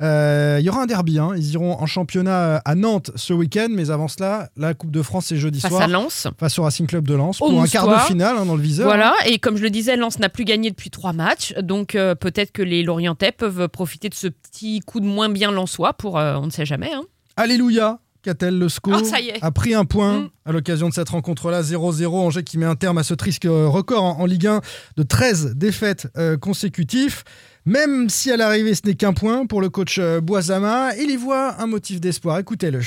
points. 0.00 0.58
Il 0.58 0.64
y 0.64 0.68
aura 0.68 0.82
un 0.82 0.86
derby. 0.86 1.18
hein. 1.18 1.30
Ils 1.36 1.52
iront 1.52 1.72
en 1.80 1.86
championnat 1.86 2.56
à 2.64 2.74
Nantes 2.74 3.10
ce 3.16 3.32
week-end. 3.32 3.68
Mais 3.70 3.90
avant 3.90 4.08
cela, 4.08 4.48
la 4.56 4.74
Coupe 4.74 4.90
de 4.90 5.02
France, 5.02 5.26
c'est 5.28 5.36
jeudi 5.36 5.60
Face 5.60 5.70
soir. 5.70 5.82
à 5.82 5.86
Lens. 5.86 6.26
Face 6.38 6.58
au 6.58 6.62
Racing 6.64 6.86
Club 6.86 7.06
de 7.06 7.14
Lens 7.14 7.40
Au 7.40 7.48
pour 7.48 7.62
un 7.62 7.66
quart 7.66 7.88
de 7.88 7.96
finale 8.00 8.36
hein, 8.38 8.44
dans 8.46 8.56
le 8.56 8.62
viseur. 8.62 8.86
Voilà, 8.86 9.14
et 9.26 9.38
comme 9.38 9.56
je 9.56 9.62
le 9.62 9.70
disais, 9.70 9.96
Lens 9.96 10.18
n'a 10.18 10.28
plus 10.28 10.44
gagné 10.44 10.70
depuis 10.70 10.90
trois 10.90 11.12
matchs, 11.12 11.54
donc 11.62 11.94
euh, 11.94 12.11
peut-être 12.14 12.52
que 12.52 12.62
les 12.62 12.82
Lorientais 12.82 13.32
peuvent 13.32 13.68
profiter 13.68 14.08
de 14.08 14.14
ce 14.14 14.28
petit 14.28 14.80
coup 14.80 15.00
de 15.00 15.06
moins 15.06 15.28
bien 15.28 15.50
lensois 15.52 15.92
pour, 15.94 16.18
euh, 16.18 16.36
on 16.36 16.46
ne 16.46 16.50
sait 16.50 16.66
jamais. 16.66 16.92
hein. 16.92 17.02
Alléluia 17.36 17.98
Qu'a-t-elle 18.22 18.56
le 18.56 18.68
SCO 18.68 18.92
Ah, 18.94 19.02
ça 19.02 19.20
y 19.20 19.30
est. 19.30 19.42
a 19.42 19.50
pris 19.50 19.74
un 19.74 19.84
point 19.84 20.20
Mm. 20.20 20.28
à 20.46 20.52
l'occasion 20.52 20.88
de 20.88 20.94
cette 20.94 21.08
rencontre-là. 21.08 21.62
0-0. 21.62 22.20
Angers 22.20 22.44
qui 22.44 22.56
met 22.56 22.66
un 22.66 22.76
terme 22.76 22.98
à 22.98 23.02
ce 23.02 23.14
triste 23.14 23.44
euh, 23.46 23.66
record 23.68 24.04
en, 24.04 24.20
en 24.20 24.26
Ligue 24.26 24.46
1 24.46 24.60
de 24.96 25.02
13 25.02 25.54
défaites 25.56 26.06
euh, 26.16 26.36
consécutives. 26.36 27.24
Même 27.66 28.08
si 28.08 28.30
à 28.30 28.36
l'arrivée 28.36 28.76
ce 28.76 28.82
n'est 28.86 28.94
qu'un 28.94 29.12
point 29.12 29.44
pour 29.46 29.60
le 29.60 29.70
coach 29.70 29.98
euh, 29.98 30.20
Boisama, 30.20 30.94
il 30.96 31.10
y 31.10 31.16
voit 31.16 31.60
un 31.60 31.66
motif 31.66 32.00
d'espoir. 32.00 32.38
Écoutez-le. 32.38 32.80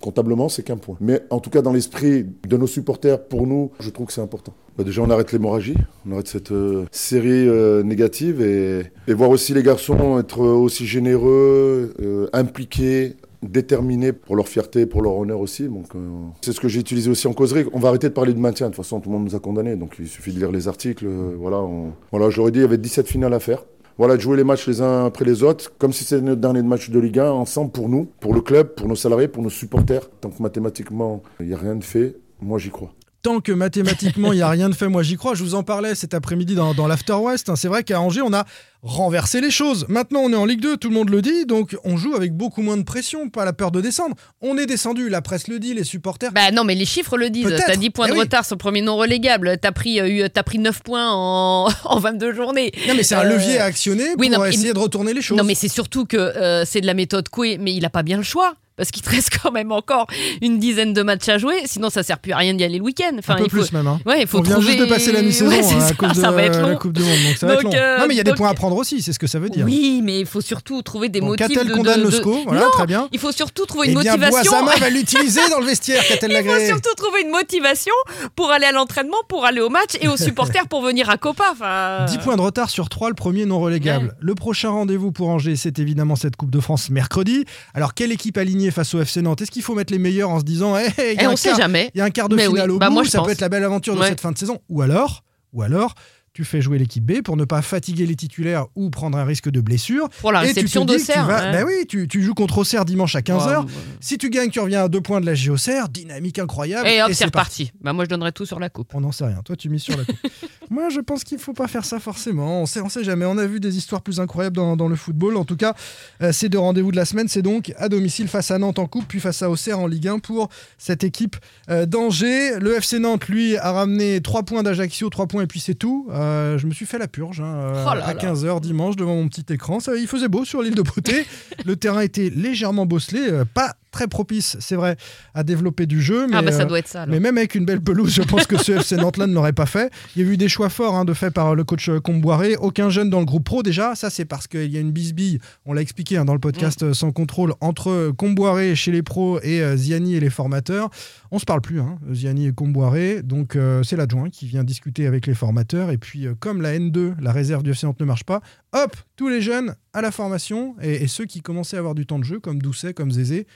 Comptablement, 0.00 0.48
c'est 0.48 0.62
qu'un 0.62 0.76
point. 0.76 0.96
Mais 1.00 1.22
en 1.30 1.40
tout 1.40 1.50
cas, 1.50 1.62
dans 1.62 1.72
l'esprit 1.72 2.26
de 2.46 2.56
nos 2.56 2.66
supporters, 2.66 3.24
pour 3.24 3.46
nous, 3.46 3.70
je 3.80 3.90
trouve 3.90 4.06
que 4.06 4.12
c'est 4.12 4.20
important. 4.20 4.52
Bah, 4.76 4.84
déjà, 4.84 5.00
on 5.02 5.08
arrête 5.10 5.32
l'hémorragie, 5.32 5.74
on 6.06 6.12
arrête 6.12 6.28
cette 6.28 6.52
euh, 6.52 6.84
série 6.90 7.48
euh, 7.48 7.82
négative 7.82 8.42
et, 8.42 8.84
voir 9.14 9.30
aussi 9.30 9.54
les 9.54 9.62
garçons 9.62 10.18
être 10.18 10.40
aussi 10.40 10.86
généreux, 10.86 11.94
euh, 12.00 12.28
impliqués, 12.34 13.16
déterminés 13.42 14.12
pour 14.12 14.36
leur 14.36 14.48
fierté, 14.48 14.86
pour 14.86 15.02
leur 15.02 15.16
honneur 15.16 15.40
aussi. 15.40 15.64
Donc, 15.68 15.86
euh, 15.94 15.98
c'est 16.42 16.52
ce 16.52 16.60
que 16.60 16.68
j'ai 16.68 16.80
utilisé 16.80 17.10
aussi 17.10 17.26
en 17.26 17.32
causerie. 17.32 17.64
On 17.72 17.78
va 17.78 17.88
arrêter 17.88 18.08
de 18.08 18.12
parler 18.14 18.32
de 18.34 18.38
maintien. 18.38 18.66
De 18.66 18.74
toute 18.74 18.82
façon, 18.84 19.00
tout 19.00 19.08
le 19.10 19.16
monde 19.16 19.24
nous 19.24 19.34
a 19.36 19.38
condamnés. 19.40 19.76
Donc, 19.76 19.96
il 19.98 20.08
suffit 20.08 20.32
de 20.32 20.38
lire 20.38 20.50
les 20.52 20.68
articles. 20.68 21.06
euh, 21.06 21.34
voilà, 21.38 21.58
on- 21.60 21.92
voilà, 22.10 22.28
je 22.30 22.36
l'aurais 22.38 22.50
dit, 22.50 22.58
il 22.58 22.62
y 22.62 22.64
avait 22.64 22.78
17 22.78 23.06
finales 23.06 23.32
à 23.34 23.40
faire. 23.40 23.64
Voilà, 23.98 24.16
de 24.16 24.20
jouer 24.20 24.36
les 24.36 24.44
matchs 24.44 24.66
les 24.66 24.82
uns 24.82 25.06
après 25.06 25.24
les 25.24 25.42
autres, 25.42 25.72
comme 25.78 25.92
si 25.92 26.04
c'était 26.04 26.20
notre 26.20 26.40
dernier 26.40 26.62
match 26.62 26.90
de 26.90 26.98
Ligue 26.98 27.18
1, 27.18 27.30
ensemble 27.30 27.70
pour 27.72 27.88
nous, 27.88 28.04
pour 28.20 28.34
le 28.34 28.42
club, 28.42 28.74
pour 28.74 28.88
nos 28.88 28.94
salariés, 28.96 29.26
pour 29.28 29.42
nos 29.42 29.48
supporters. 29.50 30.10
Tant 30.20 30.28
que 30.30 30.42
mathématiquement, 30.42 31.22
il 31.40 31.46
n'y 31.46 31.54
a 31.54 31.58
rien 31.58 31.76
de 31.76 31.84
fait, 31.84 32.16
moi 32.40 32.58
j'y 32.58 32.68
crois. 32.70 32.92
Tant 33.22 33.40
que 33.40 33.50
mathématiquement 33.50 34.32
il 34.32 34.36
n'y 34.36 34.42
a 34.42 34.48
rien 34.50 34.68
de 34.68 34.74
fait, 34.74 34.86
moi 34.88 35.02
j'y 35.02 35.16
crois. 35.16 35.34
Je 35.34 35.42
vous 35.42 35.54
en 35.54 35.62
parlais 35.62 35.94
cet 35.94 36.12
après-midi 36.14 36.54
dans, 36.54 36.74
dans 36.74 36.86
l'After 36.86 37.14
West. 37.14 37.48
hein. 37.48 37.56
C'est 37.56 37.68
vrai 37.68 37.82
qu'à 37.84 38.00
Angers, 38.00 38.22
on 38.22 38.32
a 38.32 38.44
renversé 38.86 39.40
les 39.40 39.50
choses. 39.50 39.84
Maintenant, 39.88 40.20
on 40.20 40.32
est 40.32 40.36
en 40.36 40.44
Ligue 40.46 40.60
2, 40.60 40.76
tout 40.76 40.88
le 40.88 40.94
monde 40.94 41.10
le 41.10 41.20
dit, 41.22 41.44
donc 41.46 41.76
on 41.84 41.96
joue 41.96 42.14
avec 42.14 42.32
beaucoup 42.32 42.62
moins 42.62 42.76
de 42.76 42.82
pression, 42.84 43.28
pas 43.28 43.44
la 43.44 43.52
peur 43.52 43.70
de 43.70 43.80
descendre. 43.80 44.14
On 44.40 44.56
est 44.56 44.66
descendu, 44.66 45.08
la 45.08 45.20
presse 45.22 45.48
le 45.48 45.58
dit, 45.58 45.74
les 45.74 45.84
supporters. 45.84 46.32
Bah 46.32 46.50
non, 46.52 46.64
mais 46.64 46.74
les 46.74 46.84
chiffres 46.86 47.16
le 47.18 47.28
disent. 47.30 47.54
T'as 47.66 47.76
10 47.76 47.90
points 47.90 48.06
Eh 48.06 48.10
de 48.10 48.14
oui. 48.14 48.20
retard 48.20 48.44
sur 48.44 48.54
le 48.54 48.58
premier 48.60 48.82
non 48.82 48.96
relégable. 48.96 49.56
T'as 49.60 49.72
pris, 49.72 50.00
euh, 50.00 50.28
pris 50.46 50.58
9 50.58 50.82
points 50.82 51.10
en, 51.10 51.68
en 51.84 51.98
22 51.98 52.32
journées. 52.34 52.72
Non, 52.88 52.94
mais 52.96 53.02
c'est 53.02 53.14
un 53.16 53.24
Euh, 53.26 53.30
levier 53.34 53.58
à 53.58 53.64
actionner 53.64 54.12
pour 54.12 54.20
oui, 54.20 54.28
non, 54.30 54.40
mais- 54.40 54.50
essayer 54.50 54.72
de 54.72 54.78
retourner 54.78 55.12
les 55.12 55.22
choses. 55.22 55.36
Non, 55.36 55.44
mais 55.44 55.54
c'est 55.56 55.68
surtout 55.68 56.04
que 56.06 56.16
euh, 56.16 56.64
c'est 56.64 56.80
de 56.80 56.86
la 56.86 56.94
méthode 56.94 57.28
Coué, 57.28 57.58
mais 57.60 57.74
il 57.74 57.84
a 57.84 57.90
pas 57.90 58.02
bien 58.04 58.16
le 58.18 58.22
choix. 58.22 58.54
Parce 58.76 58.90
qu'il 58.90 59.02
te 59.02 59.08
reste 59.16 59.30
quand 59.42 59.50
même 59.52 59.72
encore 59.72 60.06
une 60.42 60.58
dizaine 60.58 60.92
de 60.92 61.02
matchs 61.02 61.30
à 61.30 61.38
jouer, 61.38 61.62
sinon 61.64 61.88
ça 61.88 62.02
sert 62.02 62.18
plus 62.18 62.32
à 62.32 62.36
rien 62.36 62.52
d'y 62.52 62.62
aller 62.62 62.76
le 62.76 62.84
week-end. 62.84 63.16
Enfin, 63.18 63.32
un 63.32 63.36
peu 63.38 63.44
il 63.46 63.50
faut... 63.50 63.56
plus 63.56 63.72
même. 63.72 63.86
hein. 63.86 63.98
Ouais, 64.04 64.20
il 64.20 64.26
faut 64.26 64.40
on 64.40 64.42
vient 64.42 64.56
trouver... 64.56 64.72
juste 64.72 64.80
de 64.80 64.84
passer 64.84 65.12
la 65.12 65.22
mi-saison 65.22 65.48
Ouais, 65.50 65.64
hein, 65.64 65.78
à 65.78 65.80
ça, 65.88 65.94
cause 65.94 66.10
de 66.10 66.20
ça 66.20 66.30
va 66.30 66.42
être 66.42 66.60
la 66.60 66.68
long. 66.72 66.76
Coupe 66.76 66.92
du 66.92 67.00
Monde, 67.02 67.18
donc 67.26 67.36
ça 67.38 67.46
va 67.46 67.54
être 67.54 67.62
Donc, 67.62 67.72
long. 67.72 67.78
euh, 67.80 67.98
non, 68.00 68.06
mais 68.06 68.12
il 68.12 68.18
y 68.18 68.20
a 68.20 68.24
des 68.24 68.34
points 68.34 68.50
à 68.50 68.54
prendre 68.54 68.75
aussi, 68.78 69.02
c'est 69.02 69.12
ce 69.12 69.18
que 69.18 69.26
ça 69.26 69.38
veut 69.38 69.48
dire. 69.48 69.64
Oui, 69.64 70.00
mais 70.02 70.20
il 70.20 70.26
faut 70.26 70.40
surtout 70.40 70.82
trouver 70.82 71.08
des 71.08 71.20
Bon, 71.20 71.26
motifs 71.28 71.48
Catel 71.48 71.68
de... 71.68 71.72
condamne 71.74 72.00
de- 72.00 72.04
le 72.04 72.10
SCO, 72.10 72.38
voilà, 72.44 72.60
non, 72.62 72.70
très 72.70 72.86
bien. 72.86 73.08
il 73.12 73.18
faut 73.18 73.32
surtout 73.32 73.66
trouver 73.66 73.88
Eh 73.88 73.92
une 73.92 74.00
bien, 74.00 74.12
motivation. 74.16 74.50
Boisama 74.62 74.76
va 74.76 74.90
l'utiliser 74.96 75.40
dans 75.50 75.60
le 75.60 75.66
vestiaire, 75.66 76.06
Catel 76.06 76.30
Il 76.32 76.44
faut 76.44 76.66
surtout 76.66 76.94
trouver 76.96 77.22
une 77.22 77.30
motivation 77.30 77.92
pour 78.34 78.50
aller 78.50 78.66
à 78.66 78.72
l'entraînement, 78.72 79.16
pour 79.28 79.44
aller 79.44 79.60
au 79.60 79.68
match 79.68 79.96
et 80.00 80.08
aux 80.08 80.16
supporters 80.26 80.68
pour 80.68 80.82
venir 80.82 81.10
à 81.10 81.16
Copa. 81.18 81.44
Enfin, 81.52 82.04
10 82.08 82.18
points 82.18 82.36
de 82.36 82.42
retard 82.42 82.70
sur 82.70 82.88
3, 82.88 83.08
le 83.08 83.14
premier 83.14 83.44
non 83.46 83.60
relégable. 83.60 84.06
Ouais. 84.06 84.12
Le 84.20 84.34
prochain 84.34 84.70
rendez-vous 84.70 85.12
pour 85.12 85.28
Angers, 85.28 85.56
c'est 85.56 85.78
évidemment 85.78 86.16
cette 86.16 86.36
Coupe 86.36 86.50
de 86.50 86.60
France 86.60 86.90
mercredi. 86.90 87.44
Alors, 87.74 87.94
quelle 87.94 88.12
équipe 88.12 88.36
alignée 88.38 88.70
face 88.70 88.94
au 88.94 89.00
FC 89.00 89.22
Nantes? 89.22 89.40
Est-ce 89.42 89.50
qu'il 89.50 89.62
faut 89.62 89.74
mettre 89.74 89.92
les 89.92 89.98
meilleurs 89.98 90.30
en 90.30 90.38
se 90.40 90.44
disant, 90.44 90.76
hey, 90.76 90.88
y 90.98 91.00
Et 91.02 91.20
a 91.24 91.28
un 91.28 91.32
on 91.32 91.36
sait 91.36 91.48
quart- 91.50 91.58
jamais. 91.58 91.90
il 91.94 91.98
y 91.98 92.00
a 92.00 92.04
un 92.04 92.10
quart 92.10 92.28
de 92.28 92.36
Mais 92.36 92.46
finale 92.46 92.70
oui, 92.70 92.76
au 92.76 92.78
bah 92.78 92.88
bout, 92.88 92.94
moi, 92.94 93.04
ça 93.04 93.22
peut 93.22 93.30
être 93.30 93.40
la 93.40 93.48
belle 93.48 93.64
aventure 93.64 93.94
de 93.94 94.00
Ouais. 94.00 94.08
cette 94.08 94.20
fin 94.20 94.32
de 94.32 94.38
saison 94.38 94.58
Ou 94.68 94.82
alors, 94.82 95.22
ou 95.52 95.62
alors 95.62 95.94
tu 96.36 96.44
fais 96.44 96.60
jouer 96.60 96.76
l'équipe 96.76 97.02
B 97.02 97.22
pour 97.22 97.34
ne 97.38 97.46
pas 97.46 97.62
fatiguer 97.62 98.04
les 98.04 98.14
titulaires 98.14 98.66
ou 98.74 98.90
prendre 98.90 99.16
un 99.16 99.24
risque 99.24 99.48
de 99.48 99.62
blessure. 99.62 100.10
Pour 100.20 100.32
la 100.32 100.44
Et 100.44 100.48
tu 100.48 100.52
te 100.52 100.58
réception 100.60 100.84
d'Auxerre. 100.84 101.26
Bah 101.26 101.62
oui, 101.64 101.86
tu, 101.88 102.08
tu 102.08 102.20
joues 102.20 102.34
contre 102.34 102.58
Auxerre 102.58 102.84
dimanche 102.84 103.16
à 103.16 103.20
15h. 103.20 103.60
Ouais, 103.60 103.70
Si 104.00 104.18
tu 104.18 104.28
gagnes, 104.28 104.50
tu 104.50 104.60
reviens 104.60 104.84
à 104.84 104.88
deux 104.88 105.00
points 105.00 105.22
de 105.22 105.24
la 105.24 105.34
JOCR, 105.34 105.88
dynamique 105.88 106.38
incroyable. 106.38 106.86
Et 106.88 107.02
hop, 107.02 107.10
c'est 107.14 107.24
reparti. 107.24 107.72
Bah, 107.80 107.94
moi, 107.94 108.04
je 108.04 108.10
donnerais 108.10 108.32
tout 108.32 108.44
sur 108.44 108.60
la 108.60 108.68
coupe. 108.68 108.94
On 108.94 109.00
n'en 109.00 109.12
sait 109.12 109.24
rien. 109.24 109.40
Toi, 109.46 109.56
tu 109.56 109.70
mises 109.70 109.84
sur 109.84 109.96
la 109.96 110.04
coupe. 110.04 110.18
Moi, 110.70 110.88
je 110.88 111.00
pense 111.00 111.24
qu'il 111.24 111.38
faut 111.38 111.52
pas 111.52 111.68
faire 111.68 111.84
ça 111.84 111.98
forcément. 112.00 112.62
On 112.62 112.66
sait, 112.66 112.80
on 112.80 112.88
sait 112.88 113.04
jamais. 113.04 113.24
On 113.24 113.38
a 113.38 113.46
vu 113.46 113.60
des 113.60 113.76
histoires 113.76 114.02
plus 114.02 114.20
incroyables 114.20 114.56
dans, 114.56 114.76
dans 114.76 114.88
le 114.88 114.96
football. 114.96 115.36
En 115.36 115.44
tout 115.44 115.56
cas, 115.56 115.74
euh, 116.22 116.32
ces 116.32 116.48
deux 116.48 116.58
rendez-vous 116.58 116.90
de 116.90 116.96
la 116.96 117.04
semaine, 117.04 117.28
c'est 117.28 117.42
donc 117.42 117.72
à 117.76 117.88
domicile 117.88 118.28
face 118.28 118.50
à 118.50 118.58
Nantes 118.58 118.78
en 118.78 118.86
coupe, 118.86 119.06
puis 119.06 119.20
face 119.20 119.42
à 119.42 119.50
Auxerre 119.50 119.78
en 119.78 119.86
Ligue 119.86 120.08
1 120.08 120.18
pour 120.18 120.48
cette 120.78 121.04
équipe 121.04 121.36
euh, 121.70 121.86
d'Angers. 121.86 122.58
Le 122.58 122.76
FC 122.76 122.98
Nantes, 122.98 123.28
lui, 123.28 123.56
a 123.56 123.72
ramené 123.72 124.20
3 124.20 124.42
points 124.42 124.62
d'Ajaccio, 124.62 125.08
3 125.08 125.26
points 125.26 125.42
et 125.42 125.46
puis 125.46 125.60
c'est 125.60 125.74
tout. 125.74 126.08
Euh, 126.10 126.58
je 126.58 126.66
me 126.66 126.72
suis 126.72 126.86
fait 126.86 126.98
la 126.98 127.08
purge 127.08 127.40
hein, 127.40 127.54
euh, 127.56 127.84
Oh 127.86 127.94
là 127.94 128.06
à 128.06 128.14
là. 128.14 128.20
15h 128.20 128.60
dimanche 128.60 128.96
devant 128.96 129.16
mon 129.16 129.28
petit 129.28 129.44
écran. 129.52 129.80
Ça, 129.80 129.94
il 129.96 130.06
faisait 130.06 130.28
beau 130.28 130.44
sur 130.44 130.62
l'île 130.62 130.74
de 130.74 130.82
Beauté. 130.82 131.26
le 131.64 131.76
terrain 131.76 132.00
était 132.00 132.30
légèrement 132.30 132.86
bosselé, 132.86 133.42
pas 133.54 133.76
très 133.96 134.08
propice, 134.08 134.58
c'est 134.60 134.76
vrai, 134.76 134.96
à 135.32 135.42
développer 135.42 135.86
du 135.86 136.02
jeu. 136.02 136.26
Mais, 136.26 136.36
ah, 136.36 136.42
bah, 136.42 136.52
ça 136.52 136.62
euh, 136.62 136.66
doit 136.66 136.80
être 136.80 136.88
ça. 136.88 137.02
alors. 137.02 137.14
mais 137.14 137.18
même 137.18 137.38
avec 137.38 137.54
une 137.54 137.64
belle 137.64 137.80
pelouse, 137.80 138.12
je 138.12 138.22
pense 138.22 138.46
que 138.46 138.58
ce 138.58 138.72
FC 138.72 138.96
Nantes-là 138.96 139.26
ne 139.26 139.32
l'aurait 139.32 139.54
pas 139.54 139.64
fait. 139.64 139.90
Il 140.14 140.22
y 140.22 140.28
a 140.28 140.30
eu 140.30 140.36
des 140.36 140.48
choix 140.48 140.68
forts 140.68 140.94
hein, 140.94 141.06
de 141.06 141.14
fait 141.14 141.30
par 141.30 141.54
le 141.54 141.64
coach 141.64 141.88
euh, 141.88 141.98
Comboiré. 141.98 142.56
Aucun 142.56 142.90
jeune 142.90 143.08
dans 143.08 143.20
le 143.20 143.24
groupe 143.24 143.44
pro 143.44 143.62
déjà. 143.62 143.94
Ça, 143.94 144.10
c'est 144.10 144.26
parce 144.26 144.46
qu'il 144.46 144.70
y 144.70 144.76
a 144.76 144.80
une 144.80 144.92
bisbille, 144.92 145.38
on 145.64 145.72
l'a 145.72 145.80
expliqué 145.80 146.18
hein, 146.18 146.26
dans 146.26 146.34
le 146.34 146.40
podcast 146.40 146.82
euh, 146.82 146.92
Sans 146.92 147.10
Contrôle, 147.10 147.54
entre 147.60 148.12
Comboiré 148.18 148.74
chez 148.74 148.92
les 148.92 149.02
pros 149.02 149.40
et 149.40 149.62
euh, 149.62 149.76
Ziani 149.76 150.14
et 150.14 150.20
les 150.20 150.28
formateurs. 150.28 150.90
On 151.30 151.38
se 151.38 151.44
parle 151.44 151.60
plus, 151.60 151.80
hein, 151.80 151.98
Ziani 152.12 152.48
et 152.48 152.52
Comboiré. 152.52 153.22
Donc, 153.22 153.56
euh, 153.56 153.82
c'est 153.82 153.96
l'adjoint 153.96 154.28
qui 154.28 154.46
vient 154.46 154.64
discuter 154.64 155.06
avec 155.06 155.26
les 155.26 155.34
formateurs. 155.34 155.90
Et 155.90 155.98
puis, 155.98 156.26
comme 156.38 156.60
la 156.60 156.78
N2, 156.78 157.14
la 157.20 157.32
réserve 157.32 157.62
du 157.62 157.70
FC 157.70 157.86
Nantes 157.86 158.00
ne 158.00 158.04
marche 158.04 158.24
pas, 158.24 158.40
hop, 158.76 158.96
tous 159.16 159.28
les 159.28 159.40
jeunes 159.40 159.74
à 159.92 160.02
la 160.02 160.10
formation 160.10 160.76
et, 160.82 161.08
ceux 161.08 161.24
qui 161.24 161.40
commençaient 161.40 161.76
à 161.76 161.80
avoir 161.80 161.94
du 161.94 162.06
temps 162.06 162.18
de 162.18 162.24
jeu, 162.24 162.40
comme 162.40 162.60
Doucet, 162.60 162.94
comme 162.94 163.10
Zézé, 163.10 163.46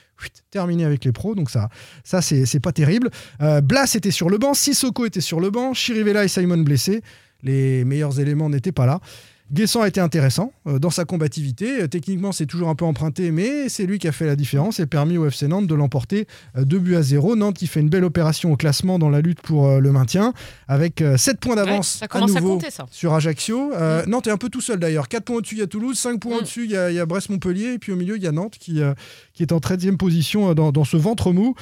terminé 0.49 0.85
avec 0.85 1.05
les 1.05 1.11
pros. 1.11 1.35
Donc, 1.35 1.49
ça, 1.49 1.69
ça 2.03 2.21
c'est 2.21 2.45
c'est 2.45 2.59
pas 2.59 2.71
terrible. 2.71 3.09
Euh, 3.41 3.61
Blas 3.61 3.93
était 3.95 4.11
sur 4.11 4.29
le 4.29 4.37
banc, 4.37 4.53
Sissoko 4.53 5.05
était 5.05 5.21
sur 5.21 5.39
le 5.39 5.49
banc, 5.49 5.73
Chirivella 5.73 6.23
et 6.23 6.27
Simon 6.27 6.57
blessés. 6.57 7.01
Les 7.43 7.85
meilleurs 7.85 8.19
éléments 8.19 8.49
n'étaient 8.49 8.71
pas 8.71 8.85
là. 8.85 8.99
Guessant 9.51 9.81
a 9.81 9.87
été 9.87 9.99
intéressant 9.99 10.53
euh, 10.67 10.79
dans 10.79 10.89
sa 10.89 11.05
combativité. 11.05 11.81
Euh, 11.81 11.87
techniquement, 11.87 12.31
c'est 12.31 12.45
toujours 12.45 12.69
un 12.69 12.75
peu 12.75 12.85
emprunté, 12.85 13.31
mais 13.31 13.69
c'est 13.69 13.85
lui 13.85 13.99
qui 13.99 14.07
a 14.07 14.11
fait 14.11 14.25
la 14.25 14.35
différence 14.35 14.79
et 14.79 14.85
permis 14.85 15.17
au 15.17 15.27
FC 15.27 15.47
Nantes 15.47 15.67
de 15.67 15.75
l'emporter 15.75 16.25
2 16.55 16.79
buts 16.79 16.95
à 16.95 17.01
0. 17.01 17.35
Nantes 17.35 17.57
qui 17.57 17.67
fait 17.67 17.81
une 17.81 17.89
belle 17.89 18.05
opération 18.05 18.51
au 18.51 18.55
classement 18.55 18.97
dans 18.97 19.09
la 19.09 19.21
lutte 19.21 19.41
pour 19.41 19.67
euh, 19.67 19.79
le 19.79 19.91
maintien 19.91 20.33
avec 20.67 21.03
7 21.17 21.39
points 21.39 21.55
d'avance 21.55 22.01
à 22.01 22.05
à 22.05 22.07
compter, 22.07 22.67
sur 22.91 23.13
Ajaccio. 23.13 23.73
Euh, 23.73 24.05
Nantes 24.07 24.27
est 24.27 24.31
un 24.31 24.37
peu 24.37 24.49
tout 24.49 24.61
seul 24.61 24.79
d'ailleurs. 24.79 25.07
4 25.07 25.23
points 25.23 25.35
au-dessus, 25.37 25.55
il 25.55 25.59
y 25.59 25.63
a 25.63 25.67
Toulouse. 25.67 25.97
5 25.97 26.19
points 26.19 26.31
Mm. 26.31 26.37
au-dessus, 26.37 26.63
il 26.65 26.71
y 26.71 26.77
a, 26.77 27.05
Brest-Montpellier. 27.05 27.73
Et 27.73 27.79
puis 27.79 27.91
au 27.91 27.95
milieu, 27.95 28.15
il 28.15 28.23
y 28.23 28.27
a 28.27 28.31
Nantes 28.31 28.57
qui, 28.59 28.81
euh, 28.81 28.93
qui 29.33 29.43
est 29.43 29.51
en 29.51 29.59
13e 29.59 29.97
position 29.97 30.49
euh, 30.49 30.53
dans, 30.53 30.71
dans 30.71 30.85
ce 30.85 30.97
ventre 30.97 31.31
mou. 31.31 31.55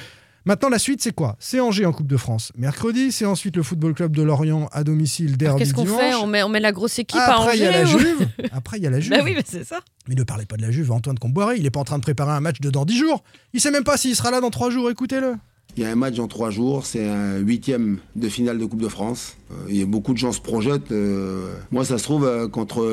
Maintenant, 0.46 0.68
la 0.70 0.78
suite, 0.78 1.02
c'est 1.02 1.14
quoi? 1.14 1.36
C'est 1.38 1.60
Angers 1.60 1.84
en 1.84 1.92
Coupe 1.92 2.06
de 2.06 2.16
France. 2.16 2.50
Mercredi, 2.56 3.12
c'est 3.12 3.26
ensuite 3.26 3.56
le 3.56 3.62
Football 3.62 3.92
Club 3.94 4.16
de 4.16 4.22
Lorient 4.22 4.68
à 4.72 4.84
domicile, 4.84 5.36
derby 5.36 5.58
Qu'est-ce 5.60 5.74
qu'on 5.74 5.84
fait? 5.84 6.14
On 6.14 6.26
met, 6.26 6.42
on 6.42 6.48
met 6.48 6.60
la 6.60 6.72
grosse 6.72 6.98
équipe 6.98 7.18
à 7.20 7.36
Après, 7.40 7.58
il 7.58 7.62
y 7.62 7.66
a 7.66 7.70
la 7.72 7.82
Angers 7.82 7.94
ou- 7.94 7.98
Juve. 7.98 8.28
Après, 8.52 8.78
il 8.78 8.82
y 8.82 8.86
a 8.86 8.90
la 8.90 9.00
Juve. 9.00 9.10
Bah 9.12 9.20
oui, 9.22 9.32
mais 9.36 9.42
c'est 9.44 9.64
ça. 9.64 9.80
Mais 10.08 10.14
ne 10.14 10.22
parlez 10.22 10.46
pas 10.46 10.56
de 10.56 10.62
la 10.62 10.70
Juve 10.70 10.90
à 10.92 10.94
Antoine 10.94 11.18
Comboiré. 11.18 11.56
Il 11.56 11.64
n'est 11.64 11.70
pas 11.70 11.80
en 11.80 11.84
train 11.84 11.98
de 11.98 12.02
préparer 12.02 12.32
un 12.32 12.40
match 12.40 12.60
de 12.60 12.70
dans 12.70 12.84
10 12.86 12.98
jours. 12.98 13.22
Il 13.52 13.60
sait 13.60 13.70
même 13.70 13.84
pas 13.84 13.96
s'il 13.98 14.16
sera 14.16 14.30
là 14.30 14.40
dans 14.40 14.50
3 14.50 14.70
jours. 14.70 14.90
Écoutez-le. 14.90 15.34
Il 15.80 15.84
y 15.84 15.86
a 15.86 15.92
un 15.92 15.96
match 15.96 16.16
dans 16.16 16.28
trois 16.28 16.50
jours, 16.50 16.84
c'est 16.84 17.08
un 17.08 17.38
huitième 17.38 18.00
de 18.14 18.28
finale 18.28 18.58
de 18.58 18.66
Coupe 18.66 18.82
de 18.82 18.88
France. 18.88 19.38
Euh, 19.50 19.54
il 19.70 19.78
y 19.78 19.82
a 19.82 19.86
beaucoup 19.86 20.12
de 20.12 20.18
gens 20.18 20.30
se 20.30 20.38
projettent. 20.38 20.92
euh, 20.92 21.54
moi, 21.72 21.86
ça 21.86 21.96
se 21.96 22.02
trouve, 22.02 22.26
euh, 22.26 22.48
contre, 22.48 22.86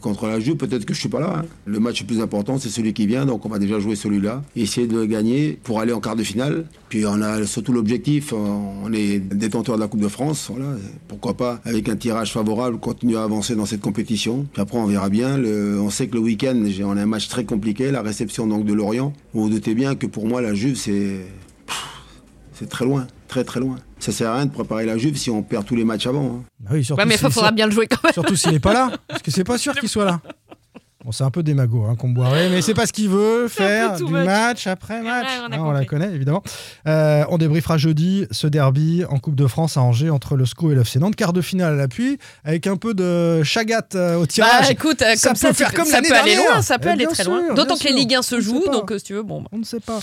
contre 0.00 0.26
la 0.26 0.38
Juve, 0.38 0.56
peut-être 0.56 0.84
que 0.84 0.92
je 0.92 1.00
suis 1.00 1.08
pas 1.08 1.20
là. 1.20 1.38
hein. 1.38 1.44
Le 1.64 1.80
match 1.80 2.02
le 2.02 2.06
plus 2.06 2.20
important, 2.20 2.58
c'est 2.58 2.68
celui 2.68 2.92
qui 2.92 3.06
vient, 3.06 3.24
donc 3.24 3.46
on 3.46 3.48
va 3.48 3.58
déjà 3.58 3.80
jouer 3.80 3.96
celui-là. 3.96 4.42
Essayer 4.54 4.86
de 4.86 5.02
gagner 5.06 5.58
pour 5.62 5.80
aller 5.80 5.94
en 5.94 6.00
quart 6.00 6.14
de 6.14 6.22
finale. 6.22 6.66
Puis 6.90 7.06
on 7.06 7.22
a 7.22 7.46
surtout 7.46 7.72
l'objectif, 7.72 8.34
on 8.34 8.92
est 8.92 9.18
détenteur 9.20 9.76
de 9.76 9.80
la 9.80 9.88
Coupe 9.88 10.02
de 10.02 10.08
France. 10.08 10.50
Voilà. 10.54 10.72
Pourquoi 11.08 11.38
pas, 11.38 11.62
avec 11.64 11.88
un 11.88 11.96
tirage 11.96 12.34
favorable, 12.34 12.80
continuer 12.80 13.16
à 13.16 13.22
avancer 13.22 13.56
dans 13.56 13.64
cette 13.64 13.80
compétition. 13.80 14.46
Puis 14.52 14.60
après, 14.60 14.76
on 14.76 14.84
verra 14.84 15.08
bien. 15.08 15.42
On 15.42 15.88
sait 15.88 16.06
que 16.06 16.16
le 16.16 16.20
week-end, 16.20 16.62
on 16.84 16.98
a 16.98 17.00
un 17.00 17.06
match 17.06 17.28
très 17.28 17.46
compliqué, 17.46 17.90
la 17.90 18.02
réception 18.02 18.46
donc 18.46 18.66
de 18.66 18.74
Lorient. 18.74 19.14
Vous 19.32 19.44
vous 19.44 19.48
doutez 19.48 19.74
bien 19.74 19.94
que 19.94 20.06
pour 20.06 20.26
moi, 20.26 20.42
la 20.42 20.52
Juve, 20.52 20.76
c'est 20.76 21.20
c'est 22.62 22.68
très 22.68 22.84
loin, 22.84 23.06
très 23.28 23.42
très 23.44 23.58
loin. 23.60 23.76
Ça 23.98 24.12
sert 24.12 24.30
à 24.30 24.36
rien 24.36 24.46
de 24.46 24.50
préparer 24.52 24.84
la 24.86 24.96
Juve 24.98 25.16
si 25.16 25.30
on 25.30 25.42
perd 25.42 25.64
tous 25.66 25.74
les 25.76 25.84
matchs 25.84 26.06
avant. 26.06 26.26
hein. 26.26 26.42
Bah 26.60 26.70
oui, 26.74 26.84
surtout 26.84 27.00
Ouais, 27.00 27.06
mais 27.06 27.14
il 27.14 27.18
s'il- 27.18 27.30
faudra 27.30 27.50
bien 27.52 27.66
le 27.66 27.72
jouer 27.72 27.86
quand 27.86 28.02
même. 28.04 28.12
Surtout 28.12 28.36
s'il 28.36 28.52
n'est 28.52 28.60
pas 28.60 28.72
là, 28.72 28.90
parce 29.08 29.22
que 29.22 29.30
c'est 29.30 29.44
pas 29.44 29.58
sûr 29.58 29.74
qu'il 29.74 29.88
soit 29.88 30.04
là. 30.04 30.20
Bon, 31.04 31.10
c'est 31.10 31.24
un 31.24 31.30
peu 31.32 31.42
démago, 31.42 31.84
hein, 31.84 31.96
Comboiré, 31.96 32.48
mais 32.48 32.62
c'est 32.62 32.74
pas 32.74 32.86
ce 32.86 32.92
qu'il 32.92 33.08
veut 33.08 33.48
faire 33.48 33.96
du 33.96 34.04
much. 34.04 34.24
match 34.24 34.66
après 34.68 35.02
match. 35.02 35.26
Ouais, 35.26 35.44
on 35.48 35.52
a 35.52 35.56
Hein, 35.56 35.62
on 35.64 35.70
la 35.72 35.84
connaît 35.84 36.12
évidemment. 36.14 36.44
Euh, 36.86 37.24
on 37.28 37.38
débriefera 37.38 37.76
jeudi 37.76 38.24
ce 38.30 38.46
derby 38.46 39.02
en 39.10 39.18
Coupe 39.18 39.34
de 39.34 39.48
France 39.48 39.76
à 39.76 39.82
Angers 39.82 40.10
entre 40.10 40.36
le 40.36 40.46
SCO 40.46 40.70
et 40.70 40.76
l'FC 40.76 41.00
Nantes, 41.00 41.16
quart 41.16 41.32
de 41.32 41.40
finale 41.40 41.72
à 41.72 41.76
l'appui, 41.76 42.18
avec 42.44 42.68
un 42.68 42.76
peu 42.76 42.94
de 42.94 43.42
chagat 43.42 43.82
euh, 43.96 44.14
au 44.16 44.26
tirage. 44.26 44.66
Bah 44.66 44.70
écoute, 44.70 45.02
euh, 45.02 45.16
ça 45.16 45.30
comme 45.30 45.32
peut 45.38 45.46
ça, 45.48 45.52
faire 45.54 45.70
tu- 45.70 45.76
comme 45.76 45.86
ça 45.86 46.00
peut 46.02 46.14
aller 46.14 46.34
dernière. 46.34 46.52
loin, 46.52 46.62
ça 46.62 46.78
peut 46.78 46.88
Eh 46.88 46.92
aller 46.92 47.06
bien 47.06 47.14
très 47.14 47.24
sûr, 47.24 47.32
loin. 47.32 47.54
D'autant 47.54 47.76
que 47.76 47.84
les. 47.88 47.92
Ligue 47.94 48.14
1 48.14 48.22
se 48.22 48.40
jouent, 48.40 48.64
donc 48.72 48.92
si 48.96 49.02
tu 49.04 49.14
veux, 49.14 49.22
bon. 49.24 49.40
bah. 49.42 49.48
On 49.52 49.58
ne 49.58 49.64
sait 49.64 49.80
pas. 49.80 49.98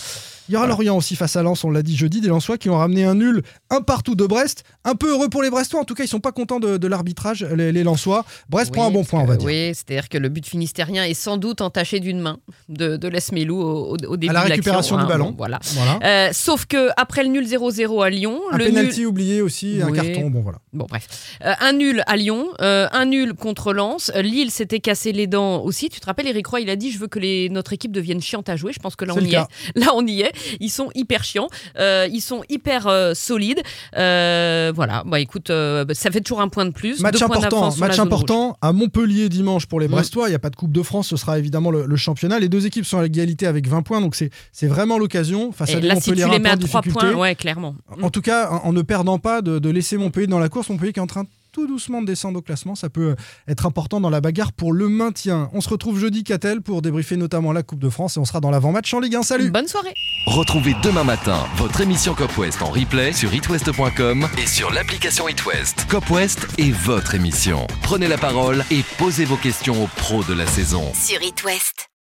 Il 0.50 0.54
y 0.54 0.56
aura 0.58 0.66
Lorient 0.68 0.98
aussi 0.98 1.16
face 1.16 1.36
à 1.36 1.44
Lens, 1.44 1.64
on 1.64 1.70
l'a 1.70 1.84
dit 1.84 1.96
jeudi, 1.96 2.22
des 2.22 2.28
Lensois 2.28 2.58
qui 2.58 2.70
ont 2.72 2.78
ramené 2.78 3.06
un 3.06 3.14
nul, 3.16 3.44
un 3.70 3.82
partout 3.82 4.16
de 4.16 4.26
Brest. 4.26 4.64
Un 4.84 4.96
peu 4.96 5.12
heureux 5.12 5.30
pour 5.30 5.44
les 5.44 5.50
Brestois, 5.52 5.80
en 5.80 5.84
tout 5.84 5.94
cas, 5.94 6.04
ils 6.04 6.08
sont 6.08 6.20
pas 6.20 6.32
contents 6.32 6.60
de, 6.60 6.78
de 6.78 6.88
l'arbitrage, 6.88 7.44
les, 7.56 7.72
les 7.72 7.84
Lensois. 7.84 8.26
Brest 8.50 8.74
prend 8.74 8.88
un 8.88 8.92
bon 8.92 9.04
point, 9.04 9.22
on 9.22 9.26
va 9.26 9.36
dire. 9.38 9.46
Oui, 9.48 9.68
c'est-à-dire 9.76 10.10
que 10.10 10.18
le 10.18 10.28
but 10.30 10.46
finistérien 10.90 11.10
est 11.10 11.14
sans 11.14 11.38
doute 11.38 11.62
entaché 11.62 12.00
d'une 12.00 12.20
main 12.20 12.40
de, 12.68 12.98
de 12.98 13.08
Les 13.08 13.50
au, 13.50 13.96
au- 14.08 14.18
début 14.18 14.30
À 14.30 14.34
la 14.34 14.46
de 14.46 14.50
récupération 14.52 14.98
du 14.98 15.04
hein, 15.04 15.08
ballon. 15.08 15.30
bon, 15.32 15.36
voilà. 15.38 15.60
Voilà. 15.76 16.00
Euh, 16.04 16.30
sauf 16.34 16.66
que 16.66 16.90
après 16.98 17.24
le 17.24 17.30
nul 17.30 17.46
0-0 17.46 18.04
à 18.06 18.10
Lyon, 18.10 18.40
Un 18.52 18.58
le 18.58 18.66
penalty 18.66 19.00
nul. 19.00 19.08
oublié 19.08 19.42
aussi, 19.42 19.80
un 19.82 19.92
carton, 19.92 20.30
bon 20.30 20.42
voilà. 20.42 20.60
Bon, 20.74 20.86
bref. 20.90 21.08
Euh, 21.46 21.54
un 21.60 21.74
nul 21.74 22.04
à 22.08 22.16
Lyon, 22.18 22.48
euh, 22.62 22.88
un 22.92 23.06
nul 23.06 23.34
contre 23.34 23.74
Lens. 23.74 24.12
Lille 24.16 24.52
s'était 24.52 24.80
cassé 24.80 25.12
les 25.12 25.28
dents 25.28 25.62
aussi. 25.64 25.90
Tu 25.90 26.00
te 26.00 26.06
rappelles, 26.06 26.28
Eric 26.28 26.48
Roy, 26.48 26.62
il 26.62 26.70
a 26.70 26.76
dit 26.76 26.92
Je 26.92 27.00
veux 27.00 27.08
que 27.08 27.20
les, 27.20 27.50
notre 27.50 27.74
équipe 27.74 27.92
devienne 27.92 28.22
chiante 28.22 28.50
à 28.50 28.56
jouer. 28.56 28.74
Je 28.74 28.80
pense 28.80 28.96
que 28.96 29.06
là, 29.06 29.14
on 29.16 29.20
y 29.22 29.30
cas. 29.32 29.48
est. 29.76 29.80
Là, 29.80 29.88
on 29.96 30.06
y 30.06 30.22
est. 30.22 30.32
Ils 30.60 30.70
sont 30.70 30.90
hyper 30.96 31.24
chiants. 31.24 31.48
Ils 31.78 32.22
sont 32.22 32.42
hyper 32.50 32.84
solides. 33.16 33.62
Voilà. 33.94 35.04
Bah, 35.06 35.20
écoute, 35.20 35.48
bah, 35.50 35.86
ça 35.94 36.12
fait 36.12 36.22
toujours 36.22 36.42
un 36.42 36.50
point 36.50 36.66
de 36.66 36.72
plus. 36.72 37.00
Match 37.02 37.16
deux 37.20 37.24
important, 37.24 37.76
match 37.78 38.00
important 38.00 38.58
à 38.62 38.72
Montpellier 38.74 39.30
dimanche 39.30 39.66
pour 39.66 39.80
les 39.80 39.88
Mm. 39.88 39.92
Brestois. 39.92 40.28
Il 40.28 40.32
n'y 40.32 40.36
a 40.36 40.40
pas 40.40 40.50
de 40.50 40.56
Coupe 40.56 40.72
de 40.72 40.79
France, 40.84 41.08
ce 41.08 41.18
sera 41.18 41.40
évidemment 41.40 41.72
le, 41.72 41.86
le 41.86 41.96
championnat. 41.96 42.40
Les 42.40 42.50
deux 42.50 42.66
équipes 42.66 42.86
sont 42.86 42.98
à 42.98 43.04
l'égalité 43.04 43.48
avec 43.48 43.68
20 43.68 43.82
points, 43.82 44.02
donc 44.02 44.16
c'est 44.16 44.30
c'est 44.52 44.68
vraiment 44.68 44.98
l'occasion 44.98 45.52
face 45.52 45.74
à 45.76 45.80
des 45.80 45.88
là, 45.88 45.96
si 45.96 46.12
tu 46.12 46.16
les 46.16 46.26
mets 46.40 46.50
en 46.50 46.54
à 46.54 46.58
3 46.58 46.82
difficulté. 46.82 47.00
points, 47.00 47.14
ouais, 47.16 47.36
clairement. 47.36 47.76
En 48.02 48.10
tout 48.10 48.22
cas, 48.22 48.50
en 48.50 48.70
en 48.70 48.74
ne 48.74 48.82
perdant 48.82 49.18
pas 49.20 49.42
de, 49.42 49.58
de 49.58 49.70
laisser 49.70 49.98
Montpellier 49.98 50.28
dans 50.28 50.40
la 50.40 50.50
course, 50.50 50.70
Montpellier 50.70 50.94
qui 50.94 51.00
est 51.00 51.04
en 51.04 51.08
train 51.08 51.26
tout 51.52 51.68
doucement 51.68 52.02
de 52.02 52.08
descendre 52.08 52.40
au 52.40 52.42
classement, 52.42 52.76
ça 52.76 52.90
peut 52.90 53.16
être 53.48 53.66
important 53.66 54.00
dans 54.00 54.10
la 54.10 54.22
bagarre 54.22 54.54
pour 54.54 54.74
le 54.74 54.90
maintien. 54.90 55.50
On 55.54 55.62
se 55.62 55.70
retrouve 55.70 56.00
jeudi, 56.00 56.24
Catel, 56.24 56.62
pour 56.62 56.82
débriefer 56.82 57.18
notamment 57.18 57.52
la 57.52 57.64
Coupe 57.64 57.80
de 57.80 57.90
France 57.90 58.18
et 58.18 58.20
on 58.20 58.26
sera 58.26 58.40
dans 58.40 58.52
l'avant-match 58.52 58.94
en 58.94 59.00
Ligue 59.00 59.16
1. 59.16 59.24
Salut 59.24 59.52
Bonne 59.52 59.68
soirée. 59.68 59.94
Retrouvez 60.28 60.76
demain 60.84 61.04
matin 61.04 61.46
votre 61.58 61.82
émission 61.82 62.14
Cop 62.14 62.38
West 62.38 62.62
en 62.62 62.70
replay 62.70 63.14
sur 63.14 63.34
itwest.com 63.34 64.28
et 64.38 64.48
sur 64.48 64.72
l'application 64.72 65.28
itwest. 65.28 65.88
Cop 65.90 66.10
West 66.10 66.48
est 66.58 66.72
votre 66.72 67.16
émission. 67.16 67.66
Prenez 67.82 68.08
la 68.08 68.18
parole 68.18 68.64
et 68.72 68.84
posez 68.98 69.26
vos 69.26 69.38
questions 69.38 69.84
aux 69.84 69.88
pros 69.88 70.24
de 70.24 70.34
la 70.34 70.46
saison. 70.46 70.84
Sur 70.94 71.22
It 71.22 71.44
West. 71.44 71.90